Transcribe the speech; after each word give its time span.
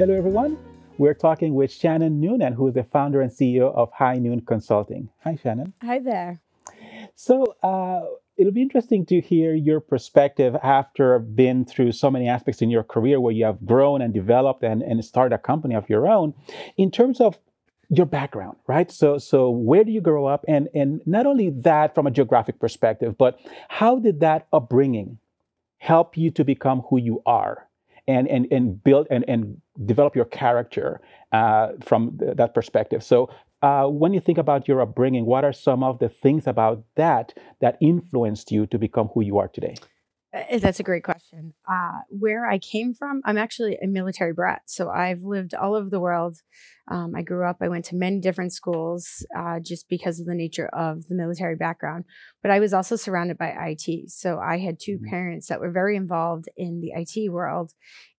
Hello, 0.00 0.14
everyone. 0.14 0.56
We're 0.96 1.12
talking 1.12 1.52
with 1.52 1.70
Shannon 1.70 2.22
Noonan, 2.22 2.54
who 2.54 2.68
is 2.68 2.72
the 2.72 2.84
founder 2.84 3.20
and 3.20 3.30
CEO 3.30 3.70
of 3.74 3.92
HiNoon 3.92 4.46
Consulting. 4.46 5.10
Hi, 5.24 5.36
Shannon. 5.36 5.74
Hi 5.82 5.98
there. 5.98 6.40
So, 7.16 7.54
uh, 7.62 8.06
it'll 8.38 8.54
be 8.54 8.62
interesting 8.62 9.04
to 9.04 9.20
hear 9.20 9.54
your 9.54 9.78
perspective 9.78 10.56
after 10.62 11.18
been 11.18 11.66
through 11.66 11.92
so 11.92 12.10
many 12.10 12.30
aspects 12.30 12.62
in 12.62 12.70
your 12.70 12.82
career 12.82 13.20
where 13.20 13.34
you 13.34 13.44
have 13.44 13.66
grown 13.66 14.00
and 14.00 14.14
developed 14.14 14.62
and, 14.62 14.80
and 14.80 15.04
started 15.04 15.34
a 15.34 15.38
company 15.38 15.74
of 15.74 15.90
your 15.90 16.08
own 16.08 16.32
in 16.78 16.90
terms 16.90 17.20
of 17.20 17.38
your 17.90 18.06
background 18.06 18.56
right 18.68 18.90
so 18.90 19.18
so 19.18 19.50
where 19.50 19.84
do 19.84 19.90
you 19.90 20.00
grow 20.00 20.24
up 20.24 20.44
and 20.46 20.68
and 20.74 21.02
not 21.06 21.26
only 21.26 21.50
that 21.50 21.92
from 21.92 22.06
a 22.06 22.10
geographic 22.10 22.58
perspective 22.60 23.18
but 23.18 23.38
how 23.68 23.98
did 23.98 24.20
that 24.20 24.46
upbringing 24.52 25.18
help 25.78 26.16
you 26.16 26.30
to 26.30 26.44
become 26.44 26.82
who 26.88 26.98
you 26.98 27.20
are 27.26 27.66
and 28.10 28.28
and 28.28 28.46
and 28.50 28.82
build 28.82 29.06
and 29.10 29.24
and 29.32 29.40
develop 29.86 30.12
your 30.14 30.28
character 30.40 31.00
uh, 31.32 31.68
from 31.88 32.00
th- 32.18 32.36
that 32.36 32.54
perspective 32.54 33.02
so 33.02 33.28
uh, 33.62 33.86
when 33.86 34.14
you 34.14 34.20
think 34.20 34.38
about 34.38 34.66
your 34.66 34.80
upbringing, 34.80 35.26
what 35.26 35.44
are 35.44 35.52
some 35.52 35.82
of 35.82 35.98
the 35.98 36.08
things 36.08 36.46
about 36.46 36.82
that 36.96 37.34
that 37.60 37.76
influenced 37.80 38.50
you 38.50 38.66
to 38.66 38.78
become 38.78 39.08
who 39.08 39.20
you 39.20 39.38
are 39.38 39.48
today? 39.48 39.74
Uh, 40.32 40.58
That's 40.58 40.80
a 40.80 40.82
great 40.82 41.04
question. 41.04 41.54
Uh, 41.70 41.98
where 42.08 42.48
I 42.48 42.58
came 42.58 42.94
from, 42.94 43.20
I'm 43.24 43.36
actually 43.36 43.76
a 43.82 43.86
military 43.86 44.32
brat. 44.32 44.62
So 44.66 44.88
I've 44.88 45.22
lived 45.22 45.54
all 45.54 45.74
over 45.74 45.90
the 45.90 46.00
world. 46.00 46.38
Um, 46.90 47.14
I 47.14 47.22
grew 47.22 47.46
up, 47.48 47.58
I 47.60 47.68
went 47.68 47.84
to 47.86 47.96
many 47.96 48.18
different 48.20 48.52
schools 48.52 49.24
uh, 49.36 49.60
just 49.60 49.88
because 49.88 50.20
of 50.20 50.26
the 50.26 50.34
nature 50.34 50.66
of 50.68 51.06
the 51.08 51.14
military 51.14 51.56
background. 51.56 52.04
But 52.42 52.50
I 52.50 52.60
was 52.60 52.74
also 52.74 52.96
surrounded 52.96 53.38
by 53.38 53.50
IT. 53.50 54.08
So 54.08 54.38
I 54.40 54.58
had 54.58 54.80
2 54.80 54.98
Mhm. 54.98 55.08
parents 55.08 55.46
that 55.48 55.60
were 55.60 55.70
very 55.70 55.96
involved 55.96 56.48
in 56.56 56.80
the 56.80 56.92
IT 56.94 57.28
world, 57.28 57.72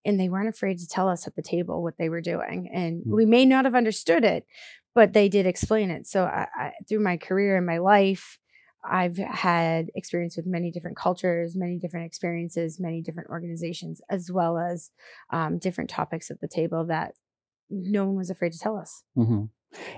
and 0.04 0.18
they 0.18 0.28
weren't 0.28 0.48
afraid 0.48 0.78
to 0.78 0.88
tell 0.88 1.08
us 1.08 1.26
at 1.26 1.36
the 1.36 1.42
table 1.42 1.82
what 1.82 1.98
they 1.98 2.08
were 2.08 2.20
doing. 2.22 2.68
And 2.72 3.04
Mm. 3.04 3.14
we 3.14 3.26
may 3.26 3.44
not 3.44 3.64
have 3.66 3.74
understood 3.74 4.24
it, 4.24 4.46
but 4.94 5.12
they 5.12 5.28
did 5.28 5.46
explain 5.46 5.90
it. 5.90 6.06
So 6.06 6.24
I, 6.24 6.48
I, 6.56 6.72
through 6.88 7.00
my 7.00 7.16
career 7.16 7.56
and 7.56 7.66
my 7.66 7.78
life, 7.78 8.38
I've 8.84 9.16
had 9.16 9.90
experience 9.94 10.36
with 10.36 10.46
many 10.46 10.72
different 10.72 10.96
cultures, 10.96 11.54
many 11.56 11.78
different 11.78 12.06
experiences, 12.06 12.80
many 12.80 13.00
different 13.00 13.30
organizations, 13.30 14.00
as 14.10 14.30
well 14.32 14.58
as 14.58 14.90
um, 15.30 15.58
different 15.58 15.88
topics 15.88 16.30
at 16.32 16.40
the 16.40 16.48
table 16.48 16.84
that 16.86 17.12
no 17.72 18.04
one 18.04 18.16
was 18.16 18.30
afraid 18.30 18.52
to 18.52 18.58
tell 18.58 18.76
us. 18.76 19.02
hmm 19.14 19.44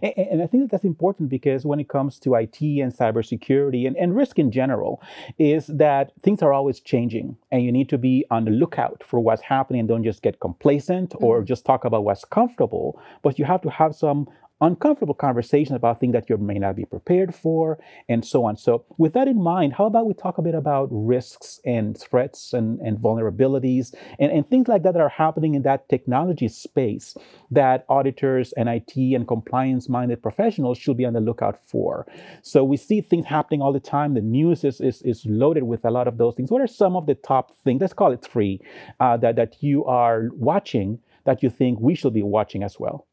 And, 0.03 0.15
and 0.33 0.43
I 0.43 0.47
think 0.47 0.63
that 0.63 0.71
that's 0.71 0.85
important 0.85 1.29
because 1.29 1.67
when 1.67 1.81
it 1.81 1.89
comes 1.89 2.21
to 2.21 2.35
IT 2.37 2.61
and 2.85 2.93
cybersecurity 2.97 3.87
and, 3.89 3.97
and 3.97 4.15
risk 4.15 4.39
in 4.39 4.51
general, 4.53 5.03
is 5.39 5.67
that 5.67 6.13
things 6.23 6.43
are 6.43 6.53
always 6.53 6.79
changing 6.81 7.37
and 7.51 7.63
you 7.65 7.73
need 7.73 7.89
to 7.89 7.99
be 7.99 8.25
on 8.31 8.45
the 8.45 8.53
lookout 8.53 9.03
for 9.05 9.19
what's 9.21 9.43
happening 9.43 9.81
and 9.81 9.89
don't 9.89 10.05
just 10.05 10.23
get 10.23 10.39
complacent 10.39 11.15
or 11.27 11.43
Mhm. 11.43 11.47
just 11.53 11.65
talk 11.65 11.85
about 11.85 12.05
what's 12.05 12.25
comfortable, 12.25 12.87
but 13.25 13.39
you 13.39 13.45
have 13.53 13.63
to 13.63 13.71
have 13.71 13.93
some 14.05 14.29
uncomfortable 14.65 15.15
conversations 15.15 15.77
about 15.77 16.01
things 16.01 16.13
that 16.15 16.29
you 16.31 16.37
may 16.39 16.59
not 16.59 16.75
be 16.75 16.85
prepared 16.85 17.35
for 17.35 17.79
and 18.09 18.25
so 18.25 18.45
on. 18.45 18.57
So 18.57 18.85
with 18.97 19.13
that 19.13 19.29
in 19.29 19.43
mind, 19.43 19.75
how 19.75 19.87
about 19.87 20.07
we 20.07 20.15
talk 20.15 20.39
a 20.39 20.43
bit 20.43 20.55
about 20.55 20.89
risks 20.91 21.61
and 21.65 21.99
threats 21.99 22.53
and, 22.53 22.81
and 22.81 22.99
vulnerabilities 22.99 23.95
and, 24.19 24.33
and 24.33 24.49
things 24.49 24.67
like 24.69 24.83
that 24.83 24.95
that 24.95 25.01
are 25.01 25.11
happening 25.11 25.55
in 25.55 25.63
that 25.63 25.89
technology 25.89 26.49
space 26.49 27.15
that 27.51 27.85
auditors 27.89 28.53
and 28.55 28.69
IT 28.69 28.97
and 28.97 29.29
compliance 29.29 29.89
minded 29.89 30.23
professionals 30.23 30.79
should 30.79 30.97
be 30.97 31.05
on 31.05 31.13
the 31.13 31.21
lookout 31.21 31.61
for. 31.63 32.07
So 32.43 32.65
we 32.65 32.77
see 32.77 33.01
things 33.01 33.27
happening 33.27 33.61
all 33.61 33.73
the 33.73 33.81
time. 33.81 34.15
The 34.15 34.23
news 34.23 34.65
is, 34.65 34.81
is, 34.81 35.03
is 35.03 35.27
loaded 35.27 35.65
with 35.65 35.85
a 35.85 35.91
lot 35.91 36.09
of 36.09 36.17
those 36.17 36.35
things. 36.35 36.51
What 36.51 36.63
are 36.63 36.67
some 36.67 36.97
of 36.97 37.07
the 37.07 37.15
top 37.15 37.55
things, 37.65 37.81
let's 37.81 37.93
call 37.93 38.13
it 38.13 38.23
three, 38.23 38.61
uh, 38.99 39.17
that, 39.19 39.37
that 39.37 39.63
you 39.63 39.85
are 39.85 40.31
watching 40.33 41.01
that 41.25 41.43
you 41.43 41.51
think 41.51 41.81
we 41.81 41.95
should 41.95 42.15
be 42.15 42.23
watching 42.23 42.63
as 42.63 42.79
well? 42.79 43.07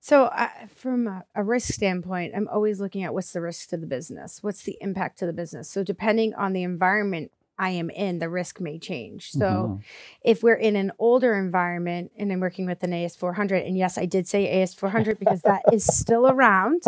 So, 0.00 0.24
uh, 0.26 0.48
from 0.74 1.06
a, 1.08 1.24
a 1.34 1.42
risk 1.42 1.72
standpoint, 1.72 2.32
I'm 2.36 2.48
always 2.48 2.80
looking 2.80 3.02
at 3.02 3.12
what's 3.12 3.32
the 3.32 3.40
risk 3.40 3.70
to 3.70 3.76
the 3.76 3.86
business, 3.86 4.42
what's 4.42 4.62
the 4.62 4.78
impact 4.80 5.18
to 5.18 5.26
the 5.26 5.32
business. 5.32 5.68
So, 5.68 5.82
depending 5.82 6.34
on 6.34 6.52
the 6.52 6.62
environment 6.62 7.32
I 7.58 7.70
am 7.70 7.88
in, 7.90 8.18
the 8.18 8.28
risk 8.28 8.60
may 8.60 8.78
change. 8.78 9.32
So, 9.32 9.38
Mhm. 9.40 9.82
if 10.22 10.42
we're 10.42 10.54
in 10.54 10.76
an 10.76 10.92
older 10.98 11.34
environment 11.34 12.12
and 12.16 12.30
I'm 12.30 12.38
working 12.40 12.66
with 12.66 12.82
an 12.84 12.92
AS400, 12.92 13.66
and 13.66 13.76
yes, 13.76 13.96
I 13.98 14.04
did 14.06 14.28
say 14.28 14.46
AS400 14.62 15.18
because 15.18 15.40
that 15.42 15.62
is 15.72 15.84
still 15.84 16.28
around, 16.28 16.82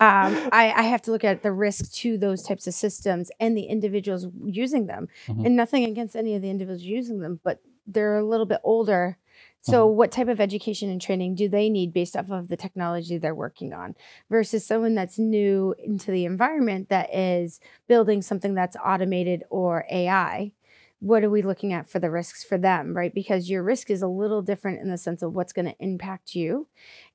um, 0.00 0.48
I, 0.52 0.72
I 0.76 0.82
have 0.82 1.02
to 1.02 1.10
look 1.10 1.24
at 1.24 1.42
the 1.42 1.52
risk 1.52 1.92
to 1.94 2.16
those 2.16 2.42
types 2.42 2.66
of 2.66 2.74
systems 2.74 3.30
and 3.40 3.56
the 3.56 3.64
individuals 3.64 4.28
using 4.44 4.86
them. 4.86 5.08
Mhm. 5.26 5.44
And 5.46 5.56
nothing 5.56 5.84
against 5.84 6.14
any 6.16 6.34
of 6.36 6.42
the 6.42 6.50
individuals 6.50 6.82
using 6.84 7.18
them, 7.20 7.40
but 7.42 7.60
they're 7.86 8.16
a 8.16 8.24
little 8.24 8.46
bit 8.46 8.60
older. 8.62 9.18
So, 9.62 9.86
what 9.88 10.12
type 10.12 10.28
of 10.28 10.40
education 10.40 10.90
and 10.90 11.00
training 11.00 11.34
do 11.34 11.48
they 11.48 11.68
need 11.68 11.92
based 11.92 12.16
off 12.16 12.30
of 12.30 12.48
the 12.48 12.56
technology 12.56 13.18
they're 13.18 13.34
working 13.34 13.72
on 13.72 13.96
versus 14.30 14.64
someone 14.64 14.94
that's 14.94 15.18
new 15.18 15.74
into 15.78 16.12
the 16.12 16.24
environment 16.24 16.88
that 16.88 17.12
is 17.12 17.58
building 17.88 18.22
something 18.22 18.54
that's 18.54 18.76
automated 18.76 19.42
or 19.50 19.84
AI? 19.90 20.52
What 21.00 21.24
are 21.24 21.30
we 21.30 21.42
looking 21.42 21.72
at 21.72 21.88
for 21.90 21.98
the 21.98 22.10
risks 22.10 22.44
for 22.44 22.56
them, 22.58 22.96
right? 22.96 23.12
Because 23.12 23.50
your 23.50 23.62
risk 23.62 23.90
is 23.90 24.02
a 24.02 24.08
little 24.08 24.40
different 24.40 24.80
in 24.80 24.88
the 24.88 24.96
sense 24.96 25.20
of 25.22 25.34
what's 25.34 25.52
going 25.52 25.66
to 25.66 25.76
impact 25.78 26.34
you 26.34 26.68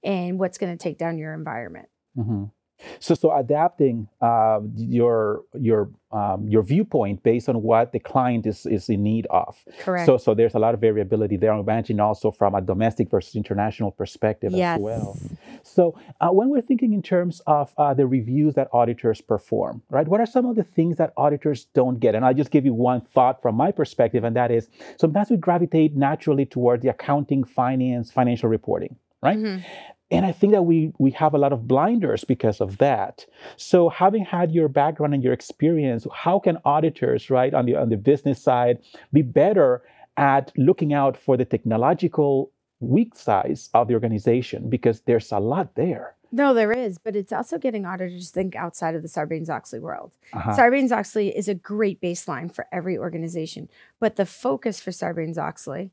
and 0.04 0.38
what's 0.40 0.58
going 0.58 0.76
to 0.78 0.82
take 0.82 0.98
down 0.98 1.18
your 1.18 1.34
environment. 1.34 1.90
Mhm. 2.16 2.52
So, 3.00 3.16
so 3.16 3.32
adapting 3.36 4.08
uh, 4.22 4.60
your 4.76 5.44
your 5.60 5.90
um, 6.12 6.48
your 6.48 6.62
viewpoint 6.62 7.24
based 7.24 7.48
on 7.48 7.62
what 7.62 7.94
the 7.94 8.00
client 8.00 8.46
is 8.46 8.66
is 8.66 8.90
in 8.90 9.04
need 9.04 9.28
of. 9.30 9.58
Correct. 9.80 10.06
So, 10.06 10.18
so 10.18 10.34
there's 10.34 10.56
a 10.56 10.60
lot 10.60 10.74
of 10.74 10.82
variability 10.82 11.38
there. 11.38 11.54
I'm 11.54 11.60
imagining 11.60 12.00
also 12.00 12.32
from 12.32 12.54
a 12.56 12.62
domestic 12.62 13.10
versus 13.10 13.36
international 13.36 13.92
perspective 13.92 14.52
yes. 14.52 14.78
as 14.78 14.82
well. 14.82 15.18
So, 15.64 15.98
uh, 16.20 16.30
when 16.30 16.50
we're 16.50 16.62
thinking 16.62 16.94
in 16.94 17.02
terms 17.02 17.42
of 17.48 17.74
uh, 17.78 17.94
the 17.94 18.08
reviews 18.08 18.56
that 18.56 18.68
auditors 18.74 19.22
perform, 19.22 19.82
right? 19.90 20.08
What 20.08 20.20
are 20.20 20.26
some 20.26 20.46
of 20.46 20.56
the 20.56 20.64
things 20.64 20.98
that 20.98 21.14
auditors 21.18 21.66
don't 21.74 22.00
get? 22.00 22.16
And 22.16 22.26
I'll 22.26 22.34
just 22.34 22.52
give 22.52 22.66
you 22.66 22.74
one 22.74 23.02
thought 23.02 23.42
from 23.42 23.56
my 23.56 23.72
perspective, 23.72 24.24
and 24.24 24.36
that 24.36 24.52
is 24.52 24.70
sometimes 24.98 25.30
we 25.30 25.38
gravitate 25.38 25.96
naturally 25.96 26.46
toward 26.46 26.82
the 26.82 26.90
accounting, 26.90 27.44
finance, 27.44 28.12
financial 28.12 28.50
reporting, 28.50 28.96
right? 29.22 29.38
Mhm. 29.38 29.64
And 30.12 30.26
I 30.26 30.34
think 30.34 30.52
that 30.54 30.64
we 30.64 30.92
we 31.00 31.12
have 31.12 31.34
a 31.34 31.38
lot 31.38 31.54
of 31.54 31.68
blinders 31.68 32.24
because 32.24 32.60
of 32.60 32.78
that. 32.78 33.26
So, 33.56 33.90
having 33.90 34.26
had 34.26 34.52
your 34.52 34.68
background 34.68 35.14
and 35.14 35.24
your 35.24 35.34
experience, 35.34 36.06
how 36.14 36.40
can 36.40 36.58
auditors, 36.66 37.30
right, 37.30 37.54
on 37.54 37.66
the 37.66 37.76
on 37.76 37.90
the 37.90 37.98
business 37.98 38.42
side, 38.42 38.80
be 39.14 39.22
better 39.22 39.82
at 40.18 40.52
looking 40.58 40.94
out 40.94 41.16
for 41.18 41.38
the 41.38 41.46
technological 41.46 42.52
weak 42.82 43.16
sides 43.16 43.70
of 43.74 43.88
the 43.88 43.94
organization 43.94 44.70
because 44.70 45.02
there's 45.02 45.32
a 45.32 45.40
lot 45.40 45.76
there. 45.76 46.16
No, 46.34 46.54
there 46.54 46.72
is, 46.72 46.98
but 46.98 47.16
it's 47.16 47.34
also 47.34 47.58
getting 47.58 47.86
auditors 47.86 48.28
to 48.28 48.34
think 48.34 48.56
outside 48.56 48.96
of 48.96 49.02
the 49.02 49.10
Sarbanes 49.10 49.50
Oxley 49.50 49.80
world. 49.80 50.14
Uh-huh. 50.34 50.52
Sarbanes 50.52 50.92
Oxley 50.92 51.36
is 51.36 51.50
a 51.50 51.54
great 51.54 52.02
baseline 52.02 52.54
for 52.54 52.68
every 52.72 52.98
organization, 52.98 53.70
but 54.00 54.16
the 54.16 54.26
focus 54.26 54.80
for 54.80 54.92
Sarbanes 54.92 55.38
Oxley 55.38 55.92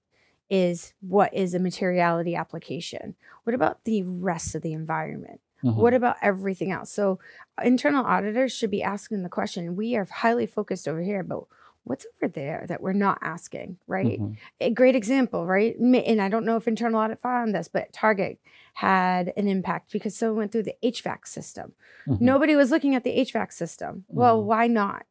is 0.51 0.95
what 1.01 1.33
is 1.35 1.55
a 1.55 1.59
materiality 1.59 2.35
application? 2.35 3.15
What 3.45 3.55
about 3.55 3.85
the 3.85 4.03
rest 4.03 4.55
of 4.55 4.63
the 4.63 4.73
environment? 4.73 5.41
Mhm. 5.65 5.77
What 5.77 5.95
about 5.95 6.17
everything 6.23 6.71
else? 6.71 6.91
So, 6.91 7.19
internal 7.63 8.05
auditors 8.05 8.53
should 8.53 8.71
be 8.71 8.83
asking 8.83 9.23
the 9.23 9.29
question 9.29 9.77
we 9.77 9.97
are 9.97 10.05
highly 10.11 10.47
focused 10.47 10.87
over 10.87 11.01
here, 11.01 11.23
but 11.25 11.45
what's 11.85 12.07
over 12.23 12.29
there 12.31 12.65
that 12.69 12.83
we're 12.83 12.93
not 12.93 13.19
asking, 13.23 13.79
right? 13.87 14.21
Mhm. 14.21 14.37
a 14.61 14.71
great 14.71 14.95
example, 14.95 15.47
right? 15.47 15.77
And 15.79 16.21
I 16.21 16.29
don't 16.29 16.45
know 16.45 16.57
if 16.57 16.69
internal 16.69 17.01
audit 17.01 17.19
found 17.19 17.55
this, 17.55 17.67
but 17.69 17.93
Target 17.93 18.39
had 18.75 19.33
an 19.37 19.49
impact 19.49 19.91
because 19.93 20.15
someone 20.15 20.37
went 20.39 20.53
through 20.53 20.65
the 20.65 20.77
HVAC 20.83 21.27
system. 21.27 21.73
Mhm. 22.07 22.21
Nobody 22.21 22.55
was 22.55 22.71
looking 22.71 22.95
at 22.95 23.03
the 23.05 23.19
HVAC 23.19 23.53
system. 23.53 24.05
Well, 24.09 24.41
Mhm. 24.43 24.45
why 24.47 24.67
not? 24.67 25.07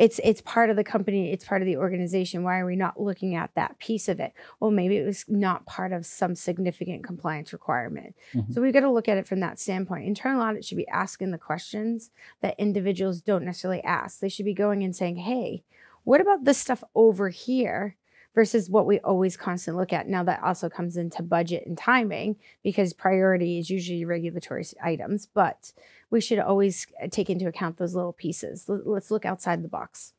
It's 0.00 0.18
it's 0.24 0.40
part 0.40 0.70
of 0.70 0.76
the 0.76 0.82
company, 0.82 1.30
it's 1.30 1.44
part 1.44 1.60
of 1.60 1.66
the 1.66 1.76
organization. 1.76 2.42
Why 2.42 2.58
are 2.58 2.64
we 2.64 2.74
not 2.74 2.98
looking 2.98 3.34
at 3.34 3.54
that 3.54 3.78
piece 3.78 4.08
of 4.08 4.18
it? 4.18 4.32
Well, 4.58 4.70
maybe 4.70 4.96
it 4.96 5.04
was 5.04 5.26
not 5.28 5.66
part 5.66 5.92
of 5.92 6.06
some 6.06 6.34
significant 6.34 7.04
compliance 7.04 7.52
requirement. 7.52 8.16
Mhm. 8.32 8.50
So 8.50 8.62
we've 8.62 8.72
got 8.72 8.80
to 8.80 8.90
look 8.90 9.10
at 9.10 9.18
it 9.18 9.26
from 9.26 9.40
that 9.40 9.58
standpoint. 9.58 10.06
Internal 10.06 10.40
audit 10.40 10.64
should 10.64 10.78
be 10.78 10.88
asking 10.88 11.32
the 11.32 11.38
questions 11.38 12.10
that 12.40 12.58
individuals 12.58 13.20
don't 13.20 13.44
necessarily 13.44 13.84
ask. 13.84 14.20
They 14.20 14.30
should 14.30 14.46
be 14.46 14.54
going 14.54 14.82
and 14.82 14.96
saying, 14.96 15.16
"Hey, 15.16 15.64
what 16.04 16.22
about 16.22 16.44
this 16.44 16.56
stuff 16.56 16.82
over 16.94 17.28
here 17.28 17.96
versus 18.34 18.70
what 18.70 18.86
we 18.86 19.00
always 19.00 19.36
constantly 19.36 19.80
look 19.80 19.92
at. 19.92 20.08
Now 20.08 20.22
that 20.24 20.42
also 20.42 20.68
comes 20.68 20.96
into 20.96 21.22
budget 21.22 21.66
and 21.66 21.76
timing 21.76 22.36
because 22.62 22.92
priority 22.92 23.58
is 23.58 23.70
usually 23.70 24.04
regulatory 24.04 24.64
items, 24.82 25.26
but 25.26 25.72
we 26.10 26.20
should 26.20 26.38
always 26.38 26.86
uh, 27.02 27.08
take 27.10 27.30
into 27.30 27.46
account 27.46 27.78
those 27.78 27.94
little 27.94 28.12
pieces. 28.12 28.64
Let's 28.68 29.10
look 29.10 29.24
outside 29.24 29.62
the 29.62 29.68
box. 29.68 30.12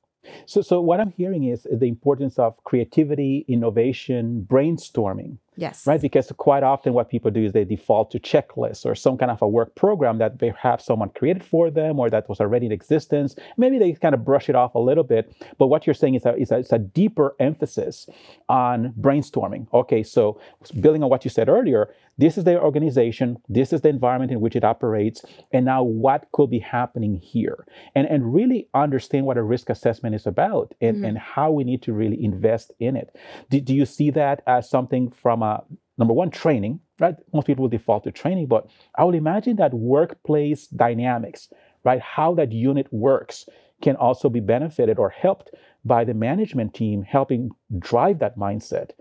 So, 0.45 0.61
so 0.61 0.79
what 0.81 0.99
I'm 0.99 1.11
hearing 1.11 1.45
is 1.45 1.65
the 1.71 1.87
importance 1.87 2.37
of 2.37 2.63
creativity, 2.63 3.43
innovation, 3.47 4.45
brainstorming, 4.49 5.37
Yes. 5.57 5.85
right? 5.85 6.01
Because 6.01 6.31
quite 6.37 6.63
often 6.63 6.93
what 6.93 7.09
people 7.09 7.29
do 7.31 7.43
is 7.43 7.51
they 7.51 7.65
default 7.65 8.09
to 8.11 8.19
checklists 8.19 8.85
or 8.85 8.95
some 8.95 9.17
kind 9.17 9.29
of 9.31 9.41
a 9.41 9.47
work 9.47 9.75
program 9.75 10.17
that 10.19 10.39
they 10.39 10.53
have 10.61 10.81
someone 10.81 11.09
created 11.09 11.43
for 11.43 11.69
them 11.69 11.99
or 11.99 12.09
that 12.09 12.29
was 12.29 12.39
already 12.39 12.65
in 12.67 12.71
existence. 12.71 13.35
Maybe 13.57 13.77
they 13.77 13.91
kind 13.93 14.15
of 14.15 14.23
brush 14.23 14.49
it 14.49 14.55
off 14.55 14.75
a 14.75 14.79
little 14.79 15.03
bit. 15.03 15.31
But 15.57 15.67
what 15.67 15.85
you're 15.85 15.93
saying 15.93 16.15
is 16.15 16.23
that 16.23 16.39
it's 16.39 16.51
a, 16.51 16.57
it's 16.59 16.71
a 16.71 16.79
deeper 16.79 17.35
emphasis 17.39 18.07
on 18.49 18.93
brainstorming. 18.99 19.67
Okay, 19.73 20.03
so 20.03 20.39
building 20.79 21.03
on 21.03 21.09
what 21.09 21.23
you 21.25 21.29
said 21.29 21.49
earlier, 21.49 21.93
this 22.17 22.37
is 22.37 22.43
their 22.43 22.61
organization, 22.61 23.37
this 23.49 23.73
is 23.73 23.81
the 23.81 23.89
environment 23.89 24.31
in 24.31 24.41
which 24.41 24.55
it 24.55 24.63
operates, 24.63 25.23
and 25.51 25.65
now 25.65 25.81
what 25.81 26.27
could 26.33 26.49
be 26.49 26.59
happening 26.59 27.15
here? 27.15 27.65
And, 27.95 28.05
and 28.07 28.33
really 28.33 28.67
understand 28.73 29.25
what 29.25 29.37
a 29.37 29.43
risk 29.43 29.69
assessment 29.69 30.13
is 30.15 30.27
about 30.27 30.73
and, 30.81 30.97
Mhm. 30.97 31.07
and 31.07 31.17
how 31.17 31.51
we 31.51 31.63
need 31.63 31.81
to 31.83 31.93
really 31.93 32.21
invest 32.23 32.73
in 32.79 32.95
it. 32.95 33.15
Do, 33.49 33.59
do 33.61 33.73
you 33.73 33.85
see 33.85 34.11
that 34.11 34.43
as 34.45 34.69
something 34.69 35.09
from 35.09 35.40
a 35.43 35.63
number 35.97 36.13
one, 36.13 36.31
training, 36.31 36.79
right? 36.99 37.15
Most 37.33 37.47
people 37.47 37.63
will 37.63 37.69
default 37.69 38.03
to 38.05 38.11
training, 38.11 38.47
but 38.47 38.67
I 38.95 39.03
would 39.03 39.15
imagine 39.15 39.55
that 39.57 39.73
workplace 39.73 40.67
dynamics, 40.67 41.49
right? 41.83 42.01
How 42.01 42.33
that 42.35 42.51
unit 42.51 42.87
works 42.91 43.45
can 43.81 43.95
also 43.95 44.29
be 44.29 44.39
benefited 44.39 44.99
or 44.99 45.09
helped 45.09 45.51
by 45.83 46.03
the 46.03 46.13
management 46.13 46.73
team 46.73 47.03
helping 47.03 47.49
drive 47.79 48.19
that 48.19 48.37
mindset. 48.37 48.91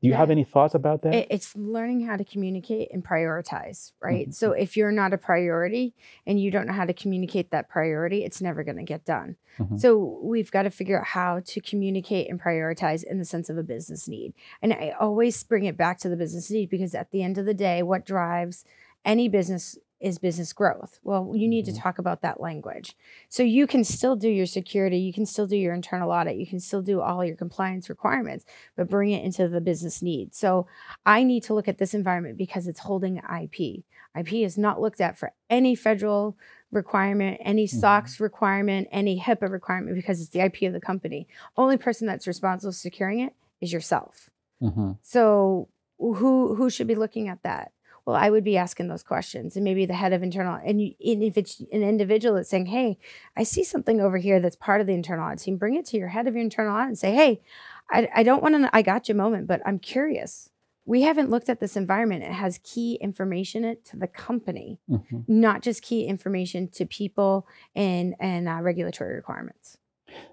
Do 0.00 0.06
you 0.06 0.14
have 0.14 0.30
any 0.30 0.44
thoughts 0.44 0.74
about 0.74 1.02
that? 1.02 1.26
It's 1.28 1.56
learning 1.56 2.06
how 2.06 2.16
to 2.16 2.24
communicate 2.24 2.88
and 2.92 3.04
prioritize, 3.04 3.92
right? 4.00 4.28
Mhm. 4.28 4.34
So 4.34 4.52
if 4.52 4.76
you're 4.76 4.92
not 4.92 5.12
a 5.12 5.18
priority 5.18 5.94
and 6.24 6.40
you 6.40 6.52
don't 6.52 6.68
know 6.68 6.72
how 6.72 6.84
to 6.84 6.92
communicate 6.92 7.50
that 7.50 7.68
priority, 7.68 8.24
it's 8.24 8.40
never 8.40 8.62
going 8.62 8.76
to 8.76 8.84
get 8.84 9.04
done. 9.04 9.36
Mhm. 9.58 9.80
So 9.80 10.20
we've 10.22 10.52
got 10.52 10.62
to 10.62 10.70
figure 10.70 11.00
out 11.00 11.06
how 11.06 11.40
to 11.44 11.60
communicate 11.60 12.30
and 12.30 12.40
prioritize 12.40 13.02
in 13.02 13.18
the 13.18 13.24
sense 13.24 13.50
of 13.50 13.58
a 13.58 13.64
business 13.64 14.06
need. 14.06 14.34
And 14.62 14.72
I 14.72 14.94
always 15.00 15.42
bring 15.42 15.64
it 15.64 15.76
back 15.76 15.98
to 15.98 16.08
the 16.08 16.16
business 16.16 16.48
need 16.48 16.70
because 16.70 16.94
at 16.94 17.10
the 17.10 17.22
end 17.24 17.36
of 17.36 17.44
the 17.44 17.54
day, 17.54 17.82
what 17.82 18.06
drives 18.06 18.64
any 19.04 19.28
business 19.28 19.78
is 20.00 20.18
business 20.18 20.52
growth. 20.52 21.00
Well, 21.02 21.32
you 21.34 21.48
need 21.48 21.66
Mhm. 21.66 21.74
to 21.74 21.80
talk 21.80 21.98
about 21.98 22.22
that 22.22 22.40
language. 22.40 22.96
So 23.28 23.42
you 23.42 23.66
can 23.66 23.82
still 23.84 24.14
do 24.16 24.28
your 24.28 24.46
security, 24.46 24.98
you 24.98 25.12
can 25.12 25.26
still 25.26 25.46
do 25.46 25.56
your 25.56 25.74
internal 25.74 26.10
audit, 26.10 26.36
you 26.36 26.46
can 26.46 26.60
still 26.60 26.82
do 26.82 27.00
all 27.00 27.24
your 27.24 27.36
compliance 27.36 27.88
requirements, 27.88 28.44
but 28.76 28.88
bring 28.88 29.10
it 29.10 29.24
into 29.24 29.48
the 29.48 29.60
business 29.60 30.00
need. 30.02 30.34
So 30.34 30.66
I 31.04 31.24
need 31.24 31.42
to 31.44 31.54
look 31.54 31.68
at 31.68 31.78
this 31.78 31.94
environment 31.94 32.36
because 32.38 32.66
it's 32.68 32.80
holding 32.80 33.18
IP. 33.18 33.84
IP 34.14 34.44
is 34.44 34.56
not 34.56 34.80
looked 34.80 35.00
at 35.00 35.16
for 35.16 35.32
any 35.50 35.74
federal 35.74 36.36
requirement, 36.70 37.40
any 37.40 37.66
Mhm. 37.66 37.70
SOX 37.80 38.20
requirement, 38.20 38.88
any 38.90 39.18
HIPAA 39.18 39.50
requirement 39.50 39.96
because 39.96 40.20
it's 40.20 40.30
the 40.30 40.40
IP 40.40 40.66
of 40.66 40.72
the 40.72 40.80
company. 40.80 41.26
Only 41.56 41.76
person 41.76 42.06
that's 42.06 42.26
responsible 42.26 42.72
for 42.72 42.76
securing 42.76 43.20
it 43.20 43.34
is 43.60 43.72
yourself. 43.72 44.30
Mhm. 44.62 44.98
So 45.02 45.68
who 45.98 46.54
who 46.54 46.70
should 46.70 46.86
be 46.86 46.94
looking 46.94 47.28
at 47.28 47.42
that? 47.42 47.72
Well, 48.08 48.16
I 48.16 48.30
would 48.30 48.42
be 48.42 48.56
asking 48.56 48.88
those 48.88 49.02
questions, 49.02 49.54
and 49.54 49.64
maybe 49.64 49.84
the 49.84 49.92
head 49.92 50.14
of 50.14 50.22
internal. 50.22 50.58
And, 50.64 50.80
you, 50.80 50.94
and 51.04 51.22
if 51.22 51.36
it's 51.36 51.60
an 51.60 51.82
individual 51.82 52.36
that's 52.36 52.48
saying, 52.48 52.64
"Hey, 52.64 52.96
I 53.36 53.42
see 53.42 53.62
something 53.62 54.00
over 54.00 54.16
here 54.16 54.40
that's 54.40 54.56
part 54.56 54.80
of 54.80 54.86
the 54.86 54.94
internal 54.94 55.26
audit 55.26 55.40
team," 55.40 55.58
bring 55.58 55.74
it 55.74 55.84
to 55.88 55.98
your 55.98 56.08
head 56.08 56.26
of 56.26 56.32
your 56.32 56.42
internal 56.42 56.74
audit 56.74 56.86
and 56.88 56.98
say, 56.98 57.12
"Hey, 57.12 57.42
I, 57.90 58.08
I 58.14 58.22
don't 58.22 58.42
want 58.42 58.54
to. 58.54 58.70
I 58.72 58.80
got 58.80 59.10
you 59.10 59.14
moment, 59.14 59.46
but 59.46 59.60
I'm 59.66 59.78
curious. 59.78 60.48
We 60.86 61.02
haven't 61.02 61.28
looked 61.28 61.50
at 61.50 61.60
this 61.60 61.76
environment. 61.76 62.22
It 62.24 62.32
has 62.32 62.60
key 62.64 62.94
information 62.94 63.62
it 63.62 63.84
to 63.90 63.98
the 63.98 64.06
company, 64.06 64.78
Mhm. 64.88 65.24
not 65.28 65.60
just 65.60 65.82
key 65.82 66.06
information 66.06 66.68
to 66.68 66.86
people 66.86 67.46
and 67.76 68.14
and 68.18 68.48
uh, 68.48 68.60
regulatory 68.62 69.16
requirements." 69.16 69.76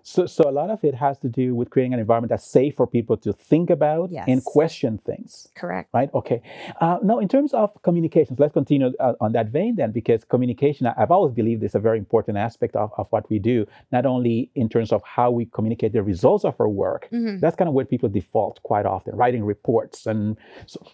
So, 0.04 0.26
so 0.26 0.50
a 0.50 0.52
lot 0.52 0.70
of 0.70 0.84
it 0.84 0.94
has 0.96 1.18
to 1.20 1.30
do 1.30 1.56
with 1.56 1.70
creating 1.70 1.94
an 1.94 2.00
environment 2.00 2.30
that's 2.30 2.46
safe 2.46 2.76
for 2.76 2.86
people 2.88 3.18
to 3.18 3.34
think 3.34 3.70
about 3.70 4.12
and 4.28 4.44
question 4.44 4.98
things. 4.98 5.48
Correct. 5.56 5.90
right? 5.94 6.10
Okay. 6.14 6.42
Uh, 6.80 6.98
now, 7.04 7.20
in 7.20 7.28
terms 7.28 7.54
of 7.54 7.72
communications, 7.82 8.40
let's 8.40 8.54
continue 8.54 8.92
uh, 9.00 9.14
on 9.20 9.32
that 9.34 9.48
vein 9.48 9.76
then, 9.76 9.92
because 9.92 10.24
communication, 10.24 10.88
I've 10.88 11.12
always 11.12 11.34
believed 11.34 11.64
is 11.64 11.76
a 11.76 11.80
very 11.80 11.98
important 11.98 12.38
aspect 12.38 12.76
of, 12.76 12.92
of 12.98 13.08
what 13.10 13.30
we 13.30 13.40
do, 13.40 13.66
not 13.92 14.06
only 14.06 14.52
in 14.56 14.70
terms 14.70 14.92
of 14.92 15.02
how 15.04 15.32
we 15.32 15.46
communicate 15.46 15.94
the 15.94 16.04
results 16.04 16.46
of 16.46 16.56
our 16.60 16.70
work. 16.70 17.08
Mhm. 17.12 17.40
That's 17.40 17.56
kind 17.56 17.68
of 17.68 17.74
where 17.74 17.86
people 17.86 18.10
default 18.10 18.62
quite 18.64 18.86
often, 18.86 19.16
writing 19.16 19.44
reports 19.44 20.06
and 20.06 20.38
so. 20.68 20.86